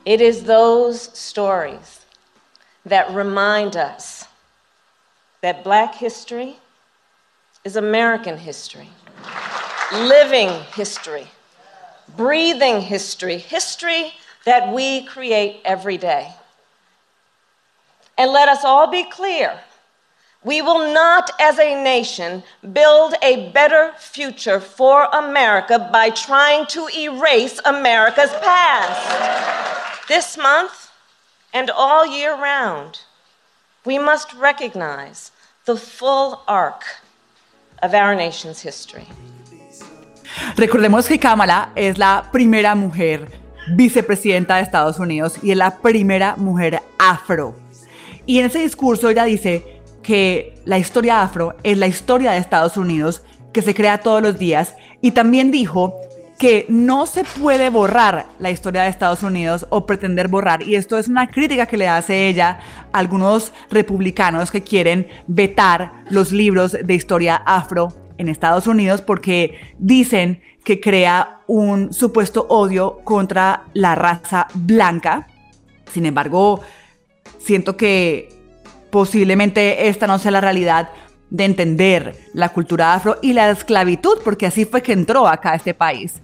It 0.04 0.20
is 0.20 0.44
those 0.44 1.10
stories 1.12 2.06
that 2.88 3.08
remind 3.14 3.76
us 3.76 4.26
that 5.42 5.62
black 5.62 5.94
history 5.94 6.56
is 7.64 7.76
American 7.76 8.38
history, 8.38 8.88
living 9.92 10.50
history. 10.74 11.26
Breathing 12.16 12.80
history, 12.80 13.38
history 13.38 14.12
that 14.44 14.72
we 14.72 15.04
create 15.04 15.60
every 15.64 15.98
day. 15.98 16.32
And 18.16 18.30
let 18.32 18.48
us 18.48 18.64
all 18.64 18.90
be 18.90 19.04
clear 19.04 19.58
we 20.42 20.62
will 20.62 20.94
not, 20.94 21.30
as 21.38 21.58
a 21.58 21.82
nation, 21.82 22.42
build 22.72 23.14
a 23.22 23.50
better 23.50 23.92
future 23.98 24.58
for 24.58 25.04
America 25.12 25.90
by 25.92 26.08
trying 26.08 26.64
to 26.66 26.88
erase 26.96 27.60
America's 27.66 28.30
past. 28.40 30.08
This 30.08 30.38
month, 30.38 30.88
And 31.52 31.68
all 31.68 32.06
year 32.06 32.32
round, 32.34 33.00
we 33.84 33.98
must 33.98 34.32
recognize 34.34 35.32
the 35.64 35.76
full 35.76 36.42
arc 36.46 36.84
of 37.82 37.92
our 37.92 38.14
nation's 38.14 38.60
history. 38.60 39.08
Recordemos 40.56 41.06
que 41.06 41.18
Kamala 41.18 41.70
es 41.74 41.98
la 41.98 42.28
primera 42.32 42.74
mujer 42.74 43.40
vicepresidenta 43.74 44.56
de 44.56 44.62
Estados 44.62 44.98
Unidos 44.98 45.38
y 45.42 45.50
es 45.50 45.56
la 45.56 45.78
primera 45.78 46.36
mujer 46.36 46.82
afro. 46.98 47.54
Y 48.26 48.38
en 48.38 48.46
ese 48.46 48.60
discurso 48.60 49.08
ella 49.08 49.24
dice 49.24 49.80
que 50.02 50.54
la 50.64 50.78
historia 50.78 51.22
afro 51.22 51.54
es 51.62 51.76
la 51.78 51.86
historia 51.86 52.32
de 52.32 52.38
Estados 52.38 52.76
Unidos 52.76 53.22
que 53.52 53.62
se 53.62 53.74
crea 53.74 53.98
todos 53.98 54.22
los 54.22 54.38
días 54.38 54.74
y 55.00 55.12
también 55.12 55.50
dijo 55.50 55.94
que 56.38 56.64
no 56.70 57.04
se 57.04 57.22
puede 57.24 57.68
borrar 57.68 58.26
la 58.38 58.50
historia 58.50 58.82
de 58.82 58.88
Estados 58.88 59.22
Unidos 59.22 59.66
o 59.68 59.84
pretender 59.84 60.28
borrar. 60.28 60.62
Y 60.62 60.74
esto 60.74 60.96
es 60.96 61.06
una 61.06 61.26
crítica 61.26 61.66
que 61.66 61.76
le 61.76 61.86
hace 61.86 62.28
ella 62.28 62.60
a 62.92 62.98
algunos 62.98 63.52
republicanos 63.70 64.50
que 64.50 64.62
quieren 64.62 65.06
vetar 65.26 65.92
los 66.08 66.32
libros 66.32 66.76
de 66.82 66.94
historia 66.94 67.36
afro 67.44 67.92
en 68.20 68.28
Estados 68.28 68.66
Unidos 68.66 69.00
porque 69.00 69.58
dicen 69.78 70.42
que 70.62 70.78
crea 70.78 71.40
un 71.46 71.92
supuesto 71.92 72.46
odio 72.48 73.00
contra 73.02 73.64
la 73.72 73.94
raza 73.94 74.46
blanca. 74.54 75.26
Sin 75.90 76.04
embargo, 76.04 76.60
siento 77.38 77.76
que 77.78 78.28
posiblemente 78.90 79.88
esta 79.88 80.06
no 80.06 80.18
sea 80.18 80.32
la 80.32 80.42
realidad 80.42 80.90
de 81.30 81.44
entender 81.44 82.14
la 82.34 82.50
cultura 82.50 82.92
afro 82.92 83.18
y 83.22 83.32
la 83.32 83.50
esclavitud, 83.50 84.18
porque 84.22 84.46
así 84.46 84.66
fue 84.66 84.82
que 84.82 84.92
entró 84.92 85.26
acá 85.26 85.52
a 85.52 85.54
este 85.54 85.72
país. 85.72 86.20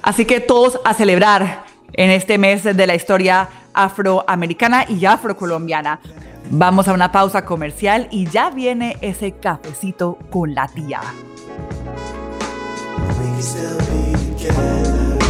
Así 0.00 0.24
que 0.24 0.40
todos 0.40 0.80
a 0.84 0.94
celebrar 0.94 1.64
en 1.92 2.10
este 2.10 2.38
mes 2.38 2.64
de 2.64 2.86
la 2.86 2.94
historia 2.94 3.48
afroamericana 3.74 4.86
y 4.88 5.04
afrocolombiana. 5.04 6.00
Vamos 6.50 6.88
a 6.88 6.94
una 6.94 7.12
pausa 7.12 7.44
comercial 7.44 8.08
y 8.10 8.26
ya 8.26 8.50
viene 8.50 8.96
ese 9.02 9.32
cafecito 9.32 10.18
con 10.30 10.54
la 10.54 10.68
tía. 10.68 11.00
still 13.44 13.78
be 13.78 14.38
together. 14.38 15.23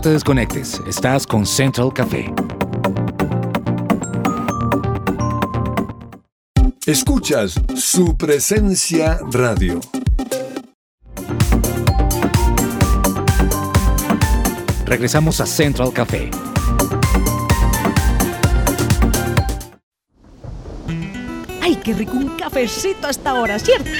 No 0.00 0.04
te 0.04 0.12
desconectes, 0.12 0.80
estás 0.88 1.26
con 1.26 1.44
Central 1.44 1.92
Café. 1.92 2.32
Escuchas 6.86 7.60
su 7.76 8.16
presencia 8.16 9.20
radio. 9.30 9.78
Regresamos 14.86 15.38
a 15.42 15.44
Central 15.44 15.92
Café. 15.92 16.30
Ay, 21.60 21.76
qué 21.76 21.92
rico 21.92 22.12
un 22.12 22.38
cafecito 22.38 23.06
a 23.06 23.10
esta 23.10 23.34
hora, 23.34 23.58
¿cierto? 23.58 23.90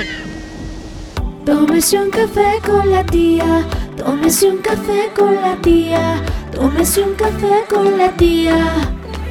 Tómese 1.51 1.99
un 1.99 2.11
café 2.11 2.61
con 2.65 2.89
la 2.93 3.05
tía, 3.05 3.67
tómese 3.97 4.51
un 4.51 4.59
café 4.59 5.11
con 5.17 5.35
la 5.35 5.57
tía, 5.57 6.23
tómese 6.55 7.03
un 7.03 7.15
café 7.15 7.65
con 7.69 7.99
la 7.99 8.09
tía. 8.13 8.55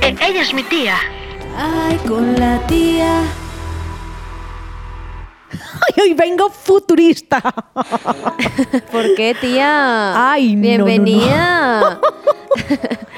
ella 0.02 0.42
es 0.42 0.54
mi 0.54 0.64
tía. 0.64 0.98
Ay, 1.58 1.96
con 2.06 2.38
la 2.38 2.60
tía. 2.68 3.22
Ay, 5.54 6.04
hoy 6.04 6.14
vengo 6.14 6.50
futurista. 6.50 7.40
¿Por 8.92 9.16
qué, 9.16 9.34
tía? 9.40 10.32
Ay, 10.32 10.58
no, 10.58 10.86
no, 10.86 10.98
no. 10.98 12.02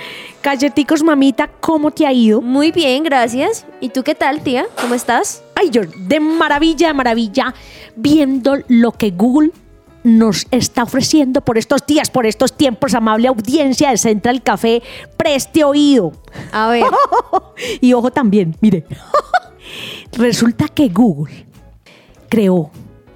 Galleticos, 0.44 1.04
mamita, 1.04 1.48
¿cómo 1.60 1.92
te 1.92 2.08
ha 2.08 2.12
ido? 2.12 2.42
Muy 2.42 2.72
bien, 2.72 3.04
gracias. 3.04 3.68
¿Y 3.80 3.90
tú 3.90 4.02
qué 4.04 4.16
tal, 4.16 4.42
tía? 4.42 4.66
¿Cómo 4.80 4.96
estás? 4.96 5.44
Ay, 5.54 5.70
yo 5.70 5.84
de 5.96 6.20
maravilla, 6.20 6.88
de 6.88 6.94
maravilla, 6.96 7.54
viendo 7.96 8.58
lo 8.68 8.92
que 8.92 9.12
Google 9.12 9.52
nos 10.04 10.48
está 10.50 10.82
ofreciendo 10.82 11.42
por 11.42 11.60
estos 11.60 11.86
días, 11.86 12.10
por 12.10 12.26
estos 12.26 12.58
tiempos, 12.58 12.96
amable 12.96 13.28
audiencia 13.28 13.92
de 13.92 13.98
Central 13.98 14.42
Café, 14.42 14.82
preste 15.16 15.64
oído. 15.64 16.12
A 16.52 16.70
ver. 16.70 16.86
y 17.82 17.94
ojo 17.94 18.10
también, 18.10 18.56
mire. 18.62 18.84
Resulta 20.14 20.68
que 20.70 20.90
Google 20.90 21.46
creó 22.30 22.72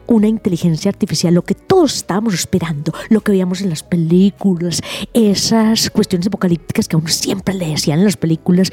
una 0.08 0.28
inteligencia 0.28 0.90
artificial, 0.90 1.34
lo 1.34 1.44
que 1.44 1.56
todos 1.56 1.96
estábamos 1.96 2.34
esperando, 2.34 2.94
lo 3.10 3.22
que 3.22 3.32
veíamos 3.32 3.62
en 3.62 3.70
las 3.70 3.84
películas, 3.84 4.82
esas 5.14 5.90
cuestiones 5.90 6.28
apocalípticas 6.28 6.88
que 6.88 6.96
a 6.96 7.00
uno 7.00 7.10
siempre 7.10 7.56
le 7.56 7.68
decían 7.70 8.00
en 8.00 8.06
las 8.06 8.18
películas, 8.18 8.72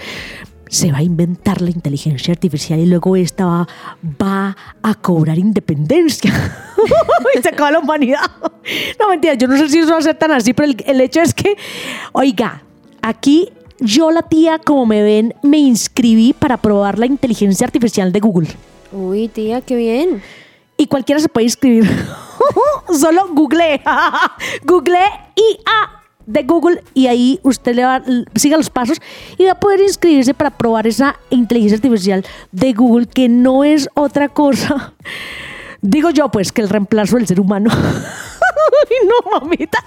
se 0.69 0.91
va 0.91 0.99
a 0.99 1.03
inventar 1.03 1.61
la 1.61 1.71
inteligencia 1.71 2.33
artificial 2.33 2.81
y 2.81 2.87
luego 2.87 3.15
esta 3.15 3.45
va, 3.45 3.69
va 4.03 4.57
a 4.83 4.95
cobrar 4.95 5.39
independencia. 5.39 6.33
y 7.39 7.43
se 7.43 7.49
acaba 7.51 7.73
la 7.73 7.79
humanidad. 7.81 8.31
No, 8.99 9.09
mentira, 9.09 9.35
yo 9.35 9.49
no 9.49 9.59
sé 9.59 9.69
si 9.69 9.81
eso 9.81 9.93
va 9.93 9.99
a 9.99 10.03
ser 10.03 10.15
tan 10.15 10.31
así, 10.33 10.55
pero 10.55 10.71
el, 10.71 10.83
el 10.87 11.01
hecho 11.03 11.21
es 11.21 11.35
que, 11.35 11.57
oiga, 12.13 12.63
aquí 13.03 13.51
yo 13.81 14.11
la 14.11 14.23
tía, 14.23 14.59
como 14.59 14.87
me 14.87 15.03
ven, 15.03 15.35
me 15.43 15.59
inscribí 15.59 16.33
para 16.33 16.57
probar 16.57 16.99
la 16.99 17.07
inteligencia 17.07 17.67
artificial 17.67 18.13
de 18.13 18.21
Google. 18.21 18.49
Uy, 18.93 19.29
tía, 19.29 19.61
qué 19.61 19.77
bien. 19.77 20.23
Y 20.83 20.89
cualquiera 20.89 21.21
se 21.21 21.29
puede 21.29 21.45
inscribir. 21.45 21.89
Solo 22.93 23.29
google. 23.29 23.81
google 24.65 24.99
IA 25.37 26.03
de 26.27 26.43
Google 26.43 26.83
y 26.93 27.07
ahí 27.07 27.39
usted 27.45 27.77
le 27.77 27.85
va, 27.85 28.03
siga 28.35 28.57
los 28.57 28.69
pasos 28.69 29.01
y 29.39 29.45
va 29.45 29.53
a 29.53 29.61
poder 29.61 29.81
inscribirse 29.81 30.35
para 30.35 30.51
probar 30.51 30.89
esa 30.89 31.17
inteligencia 31.31 31.77
artificial 31.77 32.25
de 32.51 32.73
Google 32.73 33.07
que 33.07 33.29
no 33.29 33.63
es 33.63 33.89
otra 33.95 34.29
cosa. 34.29 34.93
Digo 35.81 36.11
yo, 36.11 36.31
pues, 36.31 36.51
que 36.51 36.63
el 36.63 36.69
reemplazo 36.69 37.17
del 37.17 37.29
ser 37.29 37.39
humano. 37.41 37.71
No, 39.05 39.41
mamita. 39.41 39.79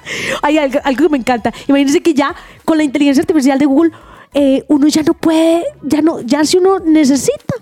Hay 0.42 0.58
algo, 0.58 0.80
que 0.82 1.10
me 1.10 1.18
encanta. 1.18 1.54
Imagínense 1.68 2.02
que 2.02 2.14
ya 2.14 2.34
con 2.64 2.78
la 2.78 2.84
inteligencia 2.84 3.22
artificial 3.22 3.60
de 3.60 3.66
Google, 3.66 3.92
eh, 4.34 4.64
uno 4.68 4.88
ya 4.88 5.04
no 5.04 5.14
puede, 5.14 5.64
ya 5.84 6.02
no, 6.02 6.22
ya 6.22 6.44
si 6.44 6.58
uno 6.58 6.80
necesita 6.80 7.56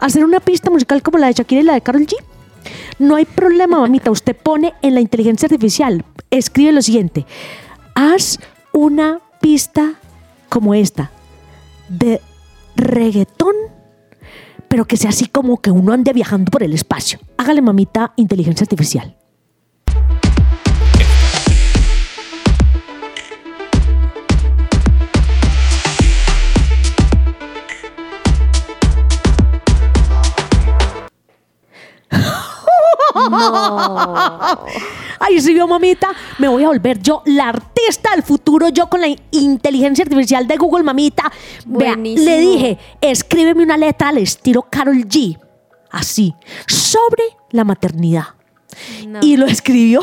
hacer 0.00 0.24
una 0.24 0.40
pista 0.40 0.70
musical 0.70 1.02
como 1.02 1.18
la 1.18 1.26
de 1.26 1.34
Shakira 1.34 1.60
y 1.60 1.64
la 1.64 1.74
de 1.74 1.80
Karol 1.80 2.06
G. 2.06 2.14
No 2.98 3.16
hay 3.16 3.24
problema, 3.24 3.80
mamita. 3.80 4.10
Usted 4.10 4.36
pone 4.36 4.74
en 4.82 4.94
la 4.94 5.00
inteligencia 5.00 5.46
artificial, 5.46 6.04
escribe 6.30 6.72
lo 6.72 6.82
siguiente: 6.82 7.26
haz 7.94 8.40
una 8.72 9.20
pista 9.40 9.94
como 10.48 10.74
esta 10.74 11.10
de 11.88 12.20
reggaetón, 12.76 13.54
pero 14.68 14.86
que 14.86 14.96
sea 14.96 15.10
así 15.10 15.26
como 15.26 15.60
que 15.60 15.70
uno 15.70 15.92
ande 15.92 16.12
viajando 16.12 16.50
por 16.50 16.62
el 16.62 16.72
espacio. 16.72 17.18
Hágale, 17.36 17.62
mamita, 17.62 18.12
inteligencia 18.16 18.64
artificial. 18.64 19.17
No. 33.28 34.58
Ay, 35.20 35.40
sí, 35.40 35.52
vio, 35.52 35.66
mamita, 35.66 36.08
me 36.38 36.48
voy 36.48 36.64
a 36.64 36.68
volver 36.68 37.00
yo 37.00 37.22
la 37.26 37.48
artista 37.48 38.12
del 38.12 38.22
futuro, 38.22 38.68
yo 38.68 38.88
con 38.88 39.00
la 39.00 39.08
inteligencia 39.32 40.04
artificial 40.04 40.46
de 40.46 40.56
Google, 40.56 40.84
mamita. 40.84 41.30
Vea, 41.66 41.96
le 41.96 42.38
dije, 42.38 42.78
escríbeme 43.00 43.64
una 43.64 43.76
letra 43.76 44.10
al 44.10 44.18
estilo 44.18 44.66
Carol 44.70 45.04
G, 45.06 45.38
así, 45.90 46.34
sobre 46.66 47.24
la 47.50 47.64
maternidad. 47.64 48.26
No. 49.06 49.20
Y 49.22 49.36
lo 49.36 49.46
escribió. 49.46 50.00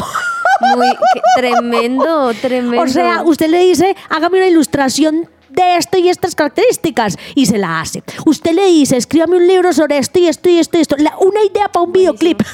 Muy 0.75 0.88
tremendo, 1.35 2.33
tremendo. 2.33 2.81
O 2.83 2.88
sea, 2.88 3.23
usted 3.23 3.49
le 3.49 3.59
dice, 3.59 3.95
hágame 4.09 4.38
una 4.38 4.47
ilustración 4.47 5.29
de 5.49 5.77
esto 5.77 5.97
y 5.97 6.10
estas 6.10 6.36
características 6.36 7.17
y 7.36 7.45
se 7.45 7.58
la 7.58 7.79
hace. 7.81 8.03
Usted 8.25 8.53
le 8.53 8.65
dice, 8.67 8.97
escríbame 8.97 9.38
un 9.38 9.47
libro 9.47 9.73
sobre 9.73 9.97
esto 9.97 10.19
y 10.19 10.27
esto 10.27 10.49
y 10.49 10.60
esto 10.60 10.77
y 10.77 10.81
esto. 10.81 10.95
La- 10.97 11.17
una 11.19 11.43
idea 11.43 11.69
para 11.69 11.86
un 11.86 11.91
videoclip. 11.93 12.41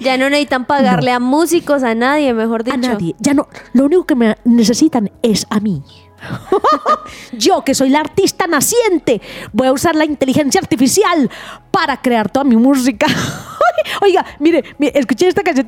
Ya 0.00 0.16
no 0.16 0.28
necesitan 0.28 0.64
pagarle 0.66 1.10
a 1.12 1.20
músicos, 1.20 1.82
a 1.82 1.94
nadie, 1.94 2.32
mejor 2.34 2.64
dicho. 2.64 2.74
A 2.74 2.78
nadie. 2.78 3.14
Ya 3.18 3.34
no. 3.34 3.48
Lo 3.72 3.84
único 3.84 4.04
que 4.04 4.14
me 4.14 4.36
necesitan 4.44 5.10
es 5.22 5.46
a 5.50 5.60
mí. 5.60 5.82
Yo, 7.32 7.62
que 7.62 7.74
soy 7.74 7.90
la 7.90 8.00
artista 8.00 8.46
naciente, 8.46 9.20
voy 9.52 9.68
a 9.68 9.72
usar 9.72 9.94
la 9.94 10.04
inteligencia 10.04 10.60
artificial 10.60 11.30
para 11.70 12.00
crear 12.00 12.30
toda 12.30 12.44
mi 12.44 12.56
música. 12.56 13.06
Oiga, 14.02 14.24
mire, 14.38 14.64
mire, 14.78 14.98
escuché 14.98 15.28
esta 15.28 15.42
canción. 15.42 15.66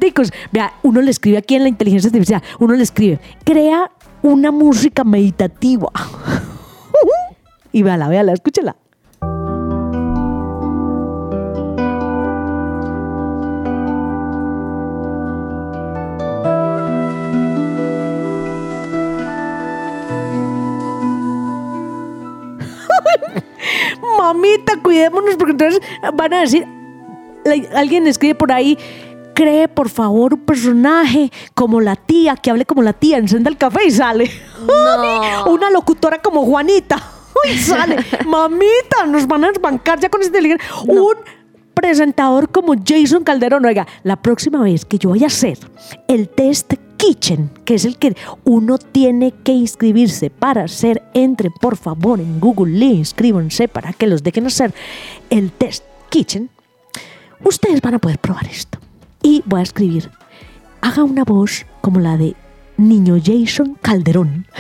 Vea, 0.51 0.73
uno 0.83 1.01
le 1.01 1.11
escribe 1.11 1.39
aquí 1.39 1.55
en 1.55 1.63
la 1.63 1.69
inteligencia 1.69 2.09
artificial, 2.09 2.43
uno 2.59 2.75
le 2.75 2.83
escribe, 2.83 3.21
crea 3.45 3.91
una 4.23 4.51
música 4.51 5.05
meditativa. 5.05 5.91
y 7.73 7.83
véala, 7.83 8.09
véala, 8.09 8.33
escúchela. 8.33 8.77
Mamita, 24.19 24.81
cuidémonos 24.83 25.37
porque 25.37 25.53
entonces 25.53 25.81
van 26.15 26.35
a 26.35 26.41
decir, 26.41 26.67
alguien 27.75 28.07
escribe 28.07 28.35
por 28.35 28.53
ahí, 28.53 28.77
cree 29.39 29.69
por 29.69 29.89
favor 29.89 30.35
un 30.35 30.41
personaje 30.41 31.31
como 31.55 31.81
la 31.81 31.95
tía, 31.95 32.35
que 32.35 32.51
hable 32.51 32.67
como 32.67 32.83
la 32.83 32.93
tía, 32.93 33.19
encienda 33.19 33.49
el 33.49 33.57
café 33.57 33.87
y 33.87 33.93
sale. 33.93 34.29
Una 35.47 35.71
locutora 35.71 36.21
como 36.21 36.45
Juanita. 36.45 36.97
Y 37.49 37.57
sale. 37.57 38.05
Mamita, 38.27 39.07
nos 39.07 39.29
van 39.29 39.45
a 39.45 39.53
bancar 39.63 40.01
ya 40.01 40.09
con 40.09 40.23
esta 40.23 40.37
inteligencia. 40.37 40.69
Un 40.89 41.15
presentador 41.73 42.51
como 42.51 42.75
Jason 42.85 43.23
Calderón. 43.23 43.65
Oiga, 43.65 43.87
la 44.03 44.17
próxima 44.17 44.61
vez 44.61 44.85
que 44.85 44.99
yo 44.99 45.11
vaya 45.11 45.27
a 45.27 45.29
hacer 45.29 45.57
el 46.09 46.29
test 46.29 46.75
Kitchen, 46.97 47.53
que 47.65 47.75
es 47.75 47.85
el 47.85 47.97
que 47.97 48.17
uno 48.43 48.77
tiene 48.77 49.33
que 49.45 49.53
inscribirse 49.53 50.31
para 50.31 50.65
hacer, 50.65 51.01
entre 51.15 51.53
por 51.53 51.77
favor 51.77 52.19
en 52.19 52.41
Google, 52.41 52.77
le 52.77 52.87
inscríbanse 52.87 53.69
para 53.69 53.93
que 53.93 54.09
los 54.09 54.25
dejen 54.25 54.47
hacer 54.47 54.75
el 55.31 55.53
test 55.53 55.85
Kitchen. 56.09 56.51
Ustedes 57.45 57.81
van 57.81 57.95
a 57.95 57.99
poder 58.01 58.19
probar 58.19 58.49
esto. 58.49 58.81
Y 59.23 59.43
voy 59.47 59.61
a 59.61 59.63
escribir, 59.63 60.11
haga 60.81 61.05
una 61.05 61.25
voz 61.25 61.67
como 61.81 62.01
la 62.01 62.17
de 62.17 62.35
Niño 62.77 63.17
Jason 63.23 63.77
Calderón. 63.81 64.47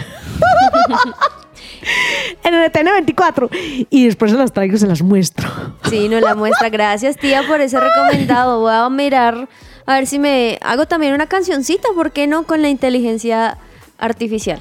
en 2.44 2.54
el 2.54 2.64
ETN 2.64 2.86
24 2.86 3.50
y 3.90 4.06
después 4.06 4.30
se 4.30 4.36
las 4.36 4.52
traigo 4.52 4.76
y 4.76 4.78
se 4.78 4.86
las 4.86 5.02
muestro. 5.02 5.48
Sí, 5.88 6.08
nos 6.08 6.22
la 6.22 6.34
muestra. 6.34 6.68
Gracias, 6.68 7.16
tía, 7.16 7.42
por 7.46 7.60
ese 7.60 7.78
recomendado. 7.78 8.60
Voy 8.60 8.72
a 8.72 8.88
mirar 8.88 9.48
a 9.88 9.94
ver 9.94 10.06
si 10.06 10.18
me 10.18 10.58
hago 10.60 10.86
también 10.86 11.14
una 11.14 11.28
cancioncita, 11.28 11.88
¿por 11.94 12.12
qué 12.12 12.26
no? 12.26 12.42
Con 12.42 12.60
la 12.60 12.68
inteligencia 12.68 13.56
artificial. 13.96 14.60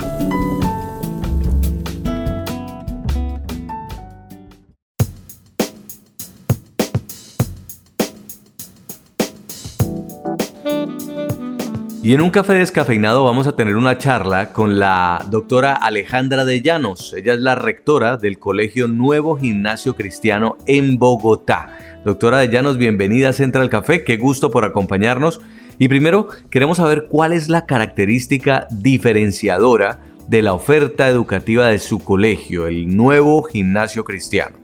Y 12.03 12.15
en 12.15 12.21
un 12.21 12.31
café 12.31 12.53
descafeinado 12.53 13.23
vamos 13.25 13.45
a 13.45 13.55
tener 13.55 13.75
una 13.75 13.99
charla 13.99 14.51
con 14.53 14.79
la 14.79 15.23
doctora 15.29 15.75
Alejandra 15.75 16.45
de 16.45 16.59
Llanos. 16.63 17.13
Ella 17.13 17.33
es 17.33 17.39
la 17.39 17.53
rectora 17.53 18.17
del 18.17 18.39
Colegio 18.39 18.87
Nuevo 18.87 19.37
Gimnasio 19.37 19.95
Cristiano 19.95 20.57
en 20.65 20.97
Bogotá. 20.97 21.77
Doctora 22.03 22.39
de 22.39 22.49
Llanos, 22.49 22.79
bienvenida 22.79 23.29
a 23.29 23.33
Central 23.33 23.69
Café. 23.69 24.03
Qué 24.03 24.17
gusto 24.17 24.49
por 24.49 24.65
acompañarnos. 24.65 25.41
Y 25.77 25.89
primero 25.89 26.27
queremos 26.49 26.77
saber 26.77 27.05
cuál 27.07 27.33
es 27.33 27.49
la 27.49 27.67
característica 27.67 28.65
diferenciadora 28.71 29.99
de 30.27 30.41
la 30.41 30.53
oferta 30.53 31.07
educativa 31.07 31.67
de 31.67 31.77
su 31.77 31.99
colegio, 31.99 32.65
el 32.65 32.97
Nuevo 32.97 33.43
Gimnasio 33.43 34.03
Cristiano. 34.03 34.57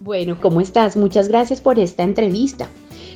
Bueno, 0.00 0.38
¿cómo 0.40 0.62
estás? 0.62 0.96
Muchas 0.96 1.28
gracias 1.28 1.60
por 1.60 1.78
esta 1.78 2.04
entrevista. 2.04 2.68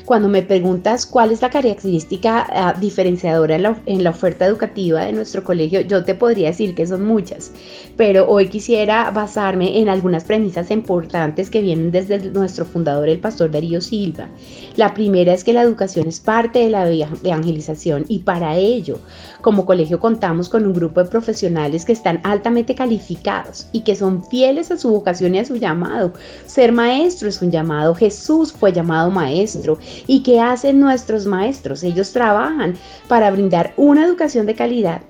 Cuando 0.07 0.29
me 0.29 0.43
preguntas 0.43 1.05
cuál 1.05 1.33
es 1.33 1.43
la 1.43 1.51
característica 1.51 2.47
ah, 2.49 2.75
diferenciadora 2.81 3.57
en 3.57 3.63
la, 3.65 3.83
en 3.87 4.05
la 4.05 4.11
oferta 4.11 4.47
educativa 4.47 5.05
de 5.05 5.13
nuestro 5.13 5.43
colegio, 5.43 5.81
yo 5.81 6.05
te 6.05 6.15
podría 6.15 6.47
decir 6.47 6.77
que 6.77 6.87
son 6.87 7.05
muchas, 7.05 7.51
pero 7.97 8.29
hoy 8.29 8.47
quisiera 8.47 9.11
basarme 9.11 9.81
en 9.81 9.89
algunas 9.89 10.23
premisas 10.23 10.71
importantes 10.71 11.51
que 11.51 11.61
vienen 11.61 11.91
desde 11.91 12.21
nuestro 12.31 12.65
fundador, 12.65 13.09
el 13.09 13.19
pastor 13.19 13.51
Darío 13.51 13.81
Silva. 13.81 14.29
La 14.77 14.95
primera 14.95 15.35
es 15.35 15.43
que 15.43 15.53
la 15.53 15.63
educación 15.63 16.07
es 16.07 16.21
parte 16.21 16.61
de 16.61 16.71
la 16.71 16.89
eva- 16.89 17.09
evangelización 17.25 18.05
y 18.07 18.21
para 18.21 18.57
ello, 18.57 19.01
como 19.41 19.67
colegio 19.67 19.99
contamos 19.99 20.49
con 20.49 20.65
un 20.67 20.73
grupo 20.73 21.03
de 21.03 21.11
profesionales 21.11 21.85
que 21.85 21.93
están 21.93 22.21
altamente 22.23 22.77
calificados 22.77 23.67
y 23.73 23.81
que 23.81 23.97
son 23.97 24.25
fieles 24.25 24.71
a 24.71 24.79
su 24.79 24.89
vocación 24.91 25.35
y 25.35 25.41
a 25.41 25.45
su 25.45 25.57
llamado. 25.57 26.13
Ser 26.47 26.71
maestro 26.71 27.29
es 27.29 27.43
un 27.43 27.51
llamado, 27.51 27.93
Jesús 27.93 28.53
fue 28.53 28.73
llamado 28.73 29.11
maestro. 29.11 29.79
¿Y 30.07 30.23
qué 30.23 30.41
hacen 30.41 30.81
nuestros 30.81 31.27
maestros? 31.27 31.83
Ellos 31.83 32.13
trabajan 32.13 32.75
para 33.09 33.31
brindar 33.31 33.73
una 33.77 34.05
educación 34.05 34.47
de 34.47 34.55
calidad 34.55 35.03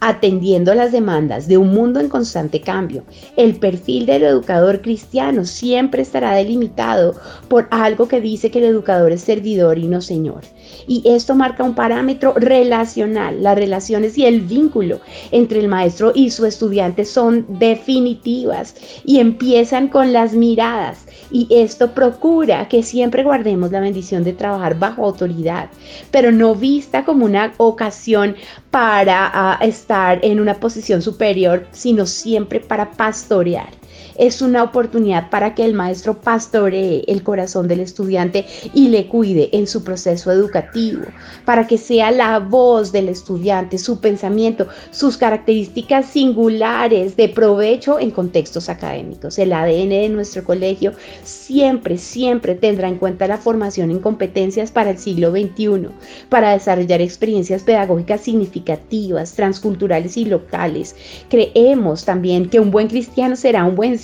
atendiendo 0.00 0.74
las 0.74 0.92
demandas 0.92 1.48
de 1.48 1.58
un 1.58 1.72
mundo 1.72 2.00
en 2.00 2.08
constante 2.08 2.60
cambio. 2.60 3.04
El 3.36 3.56
perfil 3.56 4.06
del 4.06 4.24
educador 4.24 4.82
cristiano 4.82 5.44
siempre 5.44 6.02
estará 6.02 6.34
delimitado 6.34 7.14
por 7.48 7.68
algo 7.70 8.08
que 8.08 8.20
dice 8.20 8.50
que 8.50 8.58
el 8.58 8.64
educador 8.64 9.12
es 9.12 9.22
servidor 9.22 9.78
y 9.78 9.88
no 9.88 10.00
señor. 10.00 10.42
Y 10.86 11.02
esto 11.04 11.34
marca 11.34 11.64
un 11.64 11.74
parámetro 11.74 12.34
relacional. 12.34 13.42
Las 13.42 13.56
relaciones 13.56 14.18
y 14.18 14.26
el 14.26 14.40
vínculo 14.40 15.00
entre 15.30 15.60
el 15.60 15.68
maestro 15.68 16.12
y 16.14 16.30
su 16.30 16.46
estudiante 16.46 17.04
son 17.04 17.46
definitivas 17.48 18.74
y 19.04 19.20
empiezan 19.20 19.88
con 19.88 20.12
las 20.12 20.34
miradas. 20.34 21.06
Y 21.30 21.48
esto 21.50 21.92
procura 21.92 22.68
que 22.68 22.82
siempre 22.82 23.24
guardemos 23.24 23.72
la 23.72 23.80
bendición 23.80 24.24
de 24.24 24.32
trabajar 24.32 24.78
bajo 24.78 25.04
autoridad, 25.04 25.68
pero 26.10 26.30
no 26.32 26.54
vista 26.54 27.04
como 27.04 27.24
una 27.24 27.52
ocasión 27.56 28.36
para 28.74 29.30
ah, 29.32 29.58
estar 29.60 30.18
en 30.24 30.40
una 30.40 30.54
posición 30.54 31.00
superior, 31.00 31.64
sino 31.70 32.06
siempre 32.06 32.58
para 32.58 32.90
pastorear. 32.90 33.68
Es 34.16 34.42
una 34.42 34.62
oportunidad 34.62 35.30
para 35.30 35.54
que 35.54 35.64
el 35.64 35.74
maestro 35.74 36.20
pastoree 36.20 37.04
el 37.08 37.22
corazón 37.22 37.68
del 37.68 37.80
estudiante 37.80 38.46
y 38.72 38.88
le 38.88 39.06
cuide 39.08 39.50
en 39.52 39.66
su 39.66 39.82
proceso 39.82 40.30
educativo, 40.30 41.02
para 41.44 41.66
que 41.66 41.78
sea 41.78 42.10
la 42.10 42.38
voz 42.38 42.92
del 42.92 43.08
estudiante, 43.08 43.78
su 43.78 44.00
pensamiento, 44.00 44.68
sus 44.90 45.16
características 45.16 46.06
singulares 46.06 47.16
de 47.16 47.28
provecho 47.28 47.98
en 47.98 48.10
contextos 48.10 48.68
académicos. 48.68 49.38
El 49.38 49.52
ADN 49.52 49.88
de 49.88 50.08
nuestro 50.08 50.44
colegio 50.44 50.92
siempre, 51.24 51.98
siempre 51.98 52.54
tendrá 52.54 52.88
en 52.88 52.98
cuenta 52.98 53.26
la 53.26 53.38
formación 53.38 53.90
en 53.90 53.98
competencias 53.98 54.70
para 54.70 54.90
el 54.90 54.98
siglo 54.98 55.30
XXI, 55.30 55.88
para 56.28 56.52
desarrollar 56.52 57.00
experiencias 57.00 57.62
pedagógicas 57.62 58.20
significativas, 58.20 59.34
transculturales 59.34 60.16
y 60.16 60.24
locales. 60.24 60.94
Creemos 61.28 62.04
también 62.04 62.48
que 62.48 62.60
un 62.60 62.70
buen 62.70 62.88
cristiano 62.88 63.36
será 63.36 63.64
un 63.64 63.74
buen 63.74 63.98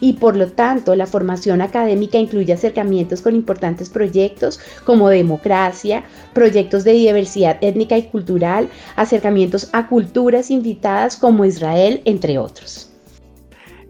y 0.00 0.14
por 0.14 0.36
lo 0.36 0.48
tanto 0.48 0.94
la 0.94 1.06
formación 1.06 1.60
académica 1.60 2.18
incluye 2.18 2.52
acercamientos 2.52 3.22
con 3.22 3.34
importantes 3.34 3.88
proyectos 3.88 4.60
como 4.84 5.08
democracia, 5.08 6.04
proyectos 6.32 6.84
de 6.84 6.92
diversidad 6.92 7.58
étnica 7.60 7.98
y 7.98 8.04
cultural, 8.04 8.68
acercamientos 8.96 9.68
a 9.72 9.88
culturas 9.88 10.50
invitadas 10.50 11.16
como 11.16 11.44
Israel, 11.44 12.00
entre 12.04 12.38
otros. 12.38 12.90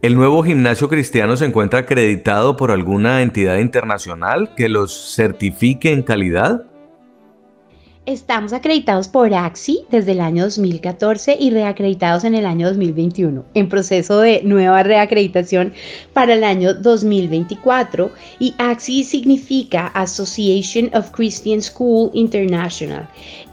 ¿El 0.00 0.14
nuevo 0.14 0.44
gimnasio 0.44 0.88
cristiano 0.88 1.36
se 1.36 1.44
encuentra 1.44 1.80
acreditado 1.80 2.56
por 2.56 2.70
alguna 2.70 3.20
entidad 3.22 3.58
internacional 3.58 4.54
que 4.54 4.68
los 4.68 5.14
certifique 5.16 5.92
en 5.92 6.02
calidad? 6.02 6.66
Estamos 8.08 8.54
acreditados 8.54 9.06
por 9.06 9.34
AXI 9.34 9.84
desde 9.90 10.12
el 10.12 10.22
año 10.22 10.44
2014 10.44 11.36
y 11.38 11.50
reacreditados 11.50 12.24
en 12.24 12.34
el 12.34 12.46
año 12.46 12.68
2021, 12.68 13.44
en 13.52 13.68
proceso 13.68 14.20
de 14.22 14.40
nueva 14.44 14.82
reacreditación 14.82 15.74
para 16.14 16.32
el 16.32 16.42
año 16.42 16.72
2024. 16.72 18.10
Y 18.38 18.54
AXI 18.56 19.04
significa 19.04 19.88
Association 19.88 20.90
of 20.94 21.10
Christian 21.10 21.60
School 21.60 22.10
International. 22.14 23.06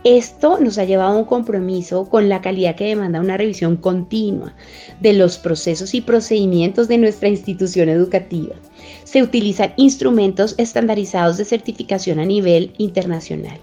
Esto 0.05 0.57
nos 0.61 0.77
ha 0.77 0.85
llevado 0.85 1.17
a 1.17 1.19
un 1.19 1.25
compromiso 1.25 2.07
con 2.07 2.29
la 2.29 2.39
calidad 2.39 2.77
que 2.77 2.85
demanda 2.85 3.19
una 3.19 3.35
revisión 3.35 3.75
continua 3.75 4.53
de 5.01 5.11
los 5.11 5.37
procesos 5.37 5.93
y 5.93 5.99
procedimientos 5.99 6.87
de 6.87 6.97
nuestra 6.97 7.27
institución 7.27 7.89
educativa. 7.89 8.55
Se 9.03 9.21
utilizan 9.21 9.73
instrumentos 9.75 10.55
estandarizados 10.57 11.35
de 11.35 11.43
certificación 11.43 12.19
a 12.19 12.25
nivel 12.25 12.73
internacional. 12.77 13.59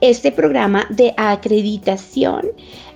Este 0.00 0.32
programa 0.32 0.86
de 0.90 1.14
acreditación 1.16 2.48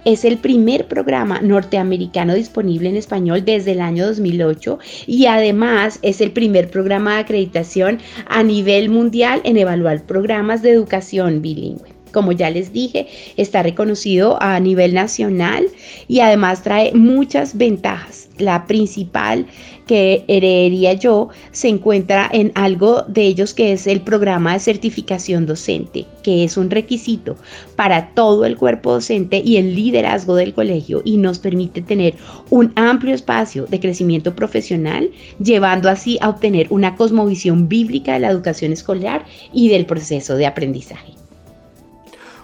es 0.05 0.24
el 0.24 0.39
primer 0.39 0.89
programa 0.89 1.41
norteamericano 1.41 2.35
disponible 2.35 2.89
en 2.89 2.97
español 2.97 3.45
desde 3.45 3.72
el 3.72 3.81
año 3.81 4.07
2008 4.07 4.79
y 5.07 5.26
además 5.26 5.99
es 6.03 6.20
el 6.20 6.33
primer 6.33 6.70
programa 6.70 7.14
de 7.14 7.20
acreditación 7.20 7.99
a 8.26 8.43
nivel 8.43 8.89
mundial 8.89 9.41
en 9.45 9.57
evaluar 9.59 10.05
programas 10.05 10.62
de 10.62 10.70
educación 10.70 11.43
bilingüe. 11.43 11.99
Como 12.12 12.33
ya 12.33 12.51
les 12.51 12.72
dije, 12.72 13.07
está 13.37 13.62
reconocido 13.62 14.43
a 14.43 14.59
nivel 14.61 14.95
nacional 14.95 15.66
y 16.07 16.20
además 16.20 16.62
trae 16.62 16.93
muchas 16.95 17.57
ventajas. 17.57 18.29
La 18.39 18.66
principal 18.66 19.47
que 19.89 20.24
heredaría 20.28 20.93
yo 20.93 21.30
se 21.51 21.66
encuentra 21.66 22.30
en 22.32 22.53
algo 22.55 23.03
de 23.09 23.22
ellos 23.22 23.55
que 23.55 23.72
es 23.72 23.89
el 23.89 24.03
programa 24.03 24.53
de 24.53 24.61
certificación 24.61 25.47
docente, 25.47 26.05
que 26.22 26.45
es 26.45 26.57
un 26.57 26.70
requisito 26.70 27.36
para 27.74 28.11
todo 28.11 28.45
el 28.45 28.57
cuerpo 28.57 28.93
docente 28.93 29.43
y 29.45 29.57
el 29.57 29.74
liderazgo 29.74 30.36
del 30.36 30.55
colegio 30.55 31.03
y 31.05 31.16
nos 31.16 31.41
permite 31.41 31.82
tener 31.82 32.14
un 32.51 32.72
amplio 32.76 33.14
espacio 33.14 33.66
de 33.66 33.80
crecimiento 33.80 34.36
profesional, 34.36 35.11
llevando 35.43 35.89
así 35.89 36.18
a 36.20 36.28
obtener 36.28 36.68
una 36.70 36.95
cosmovisión 36.95 37.68
bíblica 37.68 38.12
de 38.12 38.20
la 38.20 38.30
educación 38.30 38.72
escolar 38.72 39.24
y 39.53 39.68
del 39.70 39.86
proceso 39.86 40.36
de 40.36 40.47
aprendizaje. 40.47 41.18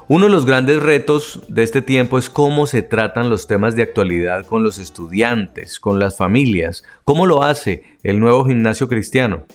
Uno 0.06 0.26
de 0.26 0.32
los 0.32 0.44
grandes 0.44 0.82
retos 0.82 1.40
de 1.48 1.62
este 1.62 1.80
tiempo 1.80 2.18
es 2.18 2.28
cómo 2.28 2.66
se 2.66 2.82
tratan 2.82 3.30
los 3.30 3.46
temas 3.46 3.74
de 3.74 3.82
actualidad 3.82 4.44
con 4.46 4.62
los 4.62 4.78
estudiantes, 4.78 5.80
con 5.80 5.98
las 5.98 6.16
familias. 6.16 6.84
¿Cómo 7.04 7.26
lo 7.26 7.42
hace 7.42 7.84
el 8.02 8.20
nuevo 8.20 8.44
gimnasio 8.44 8.88
cristiano? 8.88 9.46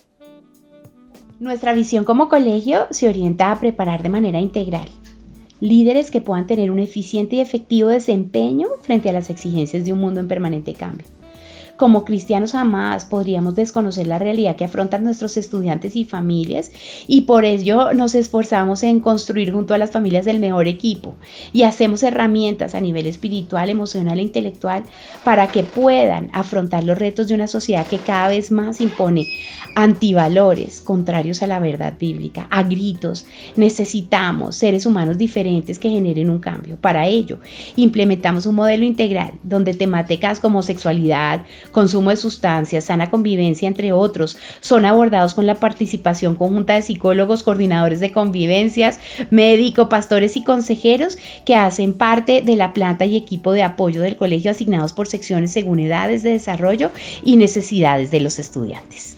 Nuestra 1.39 1.73
visión 1.73 2.03
como 2.03 2.29
colegio 2.29 2.87
se 2.89 3.07
orienta 3.07 3.51
a 3.51 3.59
preparar 3.59 4.03
de 4.03 4.09
manera 4.09 4.39
integral 4.39 4.89
líderes 5.59 6.09
que 6.09 6.21
puedan 6.21 6.47
tener 6.47 6.71
un 6.71 6.79
eficiente 6.79 7.35
y 7.35 7.41
efectivo 7.41 7.89
desempeño 7.89 8.67
frente 8.81 9.09
a 9.09 9.13
las 9.13 9.29
exigencias 9.29 9.85
de 9.85 9.93
un 9.93 9.99
mundo 9.99 10.19
en 10.19 10.27
permanente 10.27 10.73
cambio. 10.73 11.05
Como 11.79 12.03
cristianos 12.03 12.51
jamás 12.51 13.05
podríamos 13.05 13.55
desconocer 13.55 14.05
la 14.05 14.19
realidad 14.19 14.57
que 14.57 14.65
afrontan 14.65 15.05
nuestros 15.05 15.37
estudiantes 15.37 15.95
y 15.95 16.03
familias 16.03 16.73
y 17.07 17.21
por 17.21 17.45
ello 17.45 17.93
nos 17.93 18.15
esforzamos 18.15 18.83
en 18.83 18.99
construir 18.99 19.53
junto 19.53 19.73
a 19.73 19.77
las 19.77 19.91
familias 19.91 20.27
el 20.27 20.41
mejor 20.41 20.67
equipo 20.67 21.15
y 21.53 21.63
hacemos 21.63 22.03
herramientas 22.03 22.75
a 22.75 22.81
nivel 22.81 23.07
espiritual, 23.07 23.69
emocional 23.69 24.19
e 24.19 24.23
intelectual 24.23 24.83
para 25.23 25.47
que 25.47 25.63
puedan 25.63 26.29
afrontar 26.33 26.83
los 26.83 26.99
retos 26.99 27.29
de 27.29 27.35
una 27.35 27.47
sociedad 27.47 27.87
que 27.87 27.99
cada 27.99 28.27
vez 28.27 28.51
más 28.51 28.81
impone 28.81 29.29
antivalores 29.75 30.81
contrarios 30.81 31.41
a 31.43 31.47
la 31.47 31.59
verdad 31.59 31.93
bíblica. 31.97 32.47
A 32.49 32.63
gritos 32.63 33.25
necesitamos 33.55 34.57
seres 34.57 34.85
humanos 34.85 35.17
diferentes 35.17 35.79
que 35.79 35.89
generen 35.89 36.29
un 36.29 36.39
cambio. 36.39 36.75
Para 36.75 37.07
ello, 37.07 37.39
implementamos 37.77 38.45
un 38.45 38.55
modelo 38.55 38.83
integral 38.83 39.31
donde 39.43 39.73
temáticas 39.73 40.41
como 40.41 40.61
sexualidad, 40.61 41.45
consumo 41.71 42.09
de 42.09 42.17
sustancias, 42.17 42.85
sana 42.85 43.09
convivencia, 43.09 43.67
entre 43.67 43.91
otros, 43.91 44.37
son 44.61 44.85
abordados 44.85 45.33
con 45.33 45.45
la 45.45 45.55
participación 45.55 46.35
conjunta 46.35 46.75
de 46.75 46.81
psicólogos, 46.81 47.43
coordinadores 47.43 47.99
de 47.99 48.11
convivencias, 48.11 48.99
médicos, 49.29 49.87
pastores 49.87 50.37
y 50.37 50.43
consejeros 50.43 51.17
que 51.45 51.55
hacen 51.55 51.93
parte 51.93 52.41
de 52.41 52.55
la 52.55 52.73
planta 52.73 53.05
y 53.05 53.15
equipo 53.15 53.51
de 53.51 53.63
apoyo 53.63 54.01
del 54.01 54.17
colegio 54.17 54.51
asignados 54.51 54.93
por 54.93 55.07
secciones 55.07 55.51
según 55.51 55.79
edades 55.79 56.23
de 56.23 56.31
desarrollo 56.31 56.91
y 57.23 57.37
necesidades 57.37 58.11
de 58.11 58.19
los 58.19 58.39
estudiantes. 58.39 59.17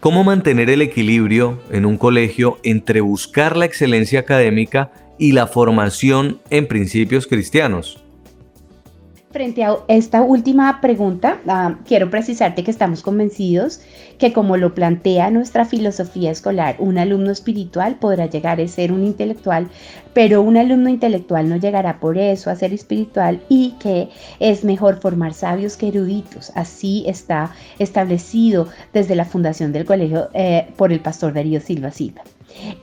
¿Cómo 0.00 0.24
mantener 0.24 0.70
el 0.70 0.80
equilibrio 0.80 1.60
en 1.70 1.84
un 1.84 1.98
colegio 1.98 2.58
entre 2.62 3.02
buscar 3.02 3.56
la 3.56 3.66
excelencia 3.66 4.20
académica 4.20 4.92
y 5.18 5.32
la 5.32 5.46
formación 5.46 6.40
en 6.48 6.66
principios 6.66 7.26
cristianos? 7.26 8.02
Frente 9.32 9.62
a 9.62 9.76
esta 9.86 10.22
última 10.22 10.80
pregunta, 10.80 11.40
ah, 11.46 11.76
quiero 11.86 12.10
precisarte 12.10 12.64
que 12.64 12.72
estamos 12.72 13.00
convencidos 13.00 13.80
que 14.18 14.32
como 14.32 14.56
lo 14.56 14.74
plantea 14.74 15.30
nuestra 15.30 15.64
filosofía 15.64 16.32
escolar, 16.32 16.74
un 16.80 16.98
alumno 16.98 17.30
espiritual 17.30 17.94
podrá 17.94 18.26
llegar 18.26 18.60
a 18.60 18.66
ser 18.66 18.90
un 18.90 19.04
intelectual, 19.04 19.68
pero 20.14 20.42
un 20.42 20.56
alumno 20.56 20.88
intelectual 20.88 21.48
no 21.48 21.58
llegará 21.58 22.00
por 22.00 22.18
eso 22.18 22.50
a 22.50 22.56
ser 22.56 22.72
espiritual 22.72 23.40
y 23.48 23.76
que 23.78 24.08
es 24.40 24.64
mejor 24.64 24.98
formar 24.98 25.32
sabios 25.32 25.76
que 25.76 25.86
eruditos. 25.86 26.50
Así 26.56 27.04
está 27.06 27.54
establecido 27.78 28.66
desde 28.92 29.14
la 29.14 29.26
fundación 29.26 29.70
del 29.70 29.84
colegio 29.84 30.28
eh, 30.34 30.66
por 30.76 30.92
el 30.92 30.98
pastor 30.98 31.34
Darío 31.34 31.60
Silva 31.60 31.92
Silva. 31.92 32.22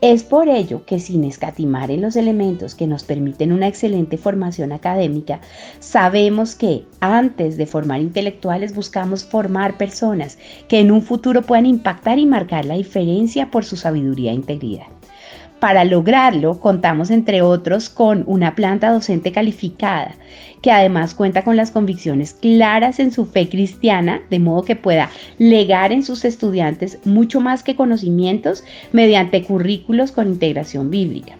Es 0.01 0.23
por 0.23 0.49
ello 0.49 0.85
que 0.85 0.99
sin 0.99 1.23
escatimar 1.23 1.91
en 1.91 2.01
los 2.01 2.15
elementos 2.15 2.75
que 2.75 2.87
nos 2.87 3.03
permiten 3.03 3.51
una 3.51 3.67
excelente 3.67 4.17
formación 4.17 4.71
académica, 4.71 5.41
sabemos 5.79 6.55
que 6.55 6.85
antes 6.99 7.57
de 7.57 7.65
formar 7.65 8.01
intelectuales 8.01 8.73
buscamos 8.73 9.23
formar 9.23 9.77
personas 9.77 10.37
que 10.67 10.79
en 10.79 10.91
un 10.91 11.01
futuro 11.01 11.41
puedan 11.41 11.65
impactar 11.65 12.19
y 12.19 12.25
marcar 12.25 12.65
la 12.65 12.75
diferencia 12.75 13.51
por 13.51 13.65
su 13.65 13.77
sabiduría 13.77 14.31
e 14.31 14.35
integridad. 14.35 14.96
Para 15.59 15.85
lograrlo, 15.85 16.59
contamos 16.59 17.09
entre 17.09 17.41
otros 17.41 17.89
con 17.89 18.23
una 18.27 18.53
planta 18.53 18.91
docente 18.91 19.31
calificada, 19.31 20.15
que 20.61 20.69
además 20.69 21.15
cuenta 21.15 21.43
con 21.43 21.55
las 21.55 21.71
convicciones 21.71 22.33
claras 22.33 22.99
en 22.99 23.11
su 23.11 23.25
fe 23.25 23.49
cristiana, 23.49 24.21
de 24.29 24.37
modo 24.37 24.63
que 24.63 24.75
pueda 24.75 25.09
legar 25.39 25.91
en 25.91 26.03
sus 26.03 26.25
estudiantes 26.25 26.99
mucho 27.05 27.41
más 27.41 27.63
que 27.63 27.75
conocimientos 27.75 28.63
mediante 28.91 29.43
currículos 29.43 30.11
con 30.11 30.27
integración 30.27 30.91
bíblica. 30.91 31.37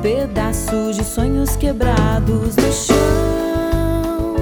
pedaços 0.00 0.96
de 0.96 1.04
sonhos 1.04 1.56
quebrados 1.56 2.56
no 2.56 2.72
chão. 2.72 4.36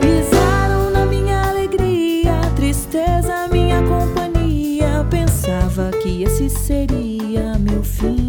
Pisaram 0.00 0.90
na 0.90 1.06
minha 1.06 1.48
alegria, 1.48 2.38
tristeza, 2.54 3.48
minha 3.50 3.82
companhia. 3.82 5.04
Pensava 5.10 5.90
que 6.02 6.22
esse 6.22 6.48
seria 6.50 7.58
meu 7.58 7.82
fim, 7.82 8.28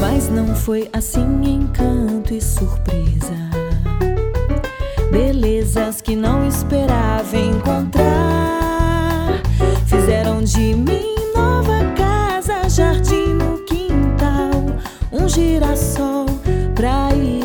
mas 0.00 0.30
não 0.30 0.54
foi 0.54 0.88
assim. 0.92 1.28
Encanto 1.42 2.32
e 2.32 2.40
surpresa, 2.40 3.49
belezas 5.10 6.00
que 6.00 6.14
não 6.14 6.46
esperava 6.46 7.36
encontrar 7.36 8.20
fizeram 9.86 10.42
de 10.42 10.74
mim 10.74 11.14
nova 11.34 11.84
casa, 11.96 12.68
jardim 12.68 13.34
no 13.34 13.58
quintal, 13.64 14.50
um 15.12 15.28
girassol 15.28 16.26
pra 16.74 17.10
iluminar. 17.12 17.39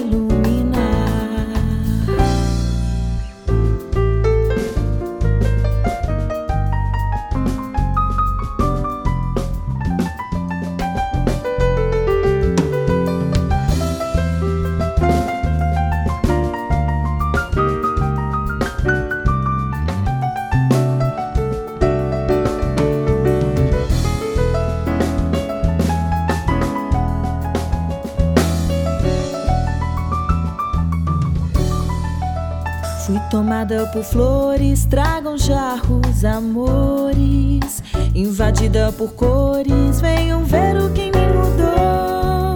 Por 33.96 34.04
flores, 34.04 34.84
tragam 34.84 35.38
jarros, 35.38 36.26
amores. 36.26 37.82
Invadida 38.14 38.92
por 38.92 39.14
cores, 39.14 40.02
venham 40.02 40.44
ver 40.44 40.76
o 40.76 40.90
que 40.90 41.10
me 41.12 41.28
mudou. 41.28 42.56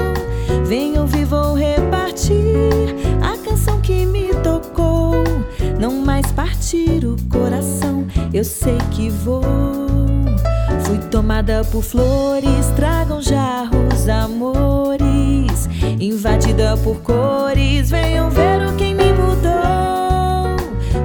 Venham 0.66 1.08
vou 1.08 1.54
repartir 1.54 2.94
a 3.22 3.38
canção 3.38 3.80
que 3.80 4.06
me 4.06 4.34
tocou. 4.44 5.24
Não 5.80 5.94
mais 6.02 6.30
partir 6.34 7.06
o 7.06 7.16
coração, 7.30 8.06
eu 8.34 8.44
sei 8.44 8.78
que 8.92 9.10
vou. 9.10 9.42
Fui 10.84 10.98
tomada 11.10 11.64
por 11.72 11.84
flores, 11.84 12.68
tragam 12.76 13.22
jarros, 13.22 14.10
amores. 14.10 15.70
Invadida 16.02 16.76
por 16.84 16.98
cores, 16.98 17.90
venham 17.90 18.30
ver 18.30 18.59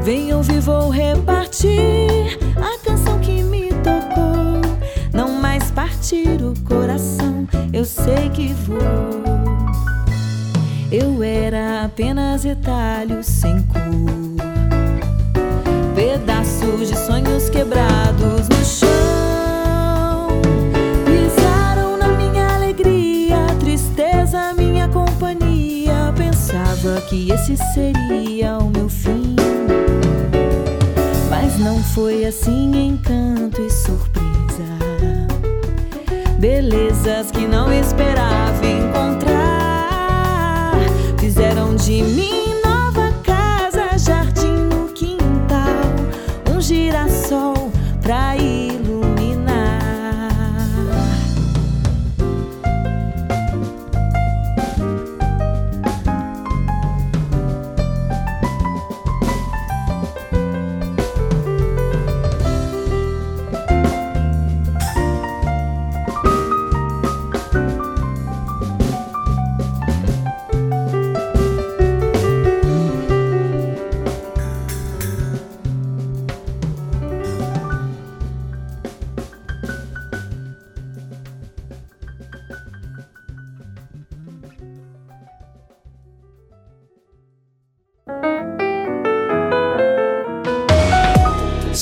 Venham 0.04 0.42
vou 0.60 0.90
repartir 0.90 2.38
a 2.56 2.78
canção 2.84 3.18
que 3.20 3.42
me 3.42 3.68
tocou. 3.68 4.60
Não 5.14 5.30
mais 5.40 5.70
partir 5.70 6.42
o 6.42 6.52
coração, 6.62 7.48
eu 7.72 7.86
sei 7.86 8.28
que 8.28 8.52
vou. 8.52 8.78
Eu 10.92 11.22
era 11.22 11.86
apenas 11.86 12.44
retalho 12.44 13.24
sem 13.24 13.62
cor, 13.62 13.80
pedaços 15.94 16.90
de 16.90 16.98
sonhos 16.98 17.48
quebrados 17.48 18.46
no 18.48 18.64
chão. 18.64 18.94
Que 27.08 27.30
esse 27.30 27.56
seria 27.72 28.58
o 28.58 28.70
meu 28.70 28.88
fim. 28.88 29.53
Foi 31.92 32.24
assim, 32.24 32.88
encanto 32.88 33.60
e 33.60 33.70
surpresa. 33.70 34.24
Belezas 36.38 37.30
que 37.30 37.46
não 37.46 37.72
esperava 37.72 38.66
encontrar 38.66 39.94
fizeram 41.18 41.74
de 41.74 42.02
mim 42.02 42.33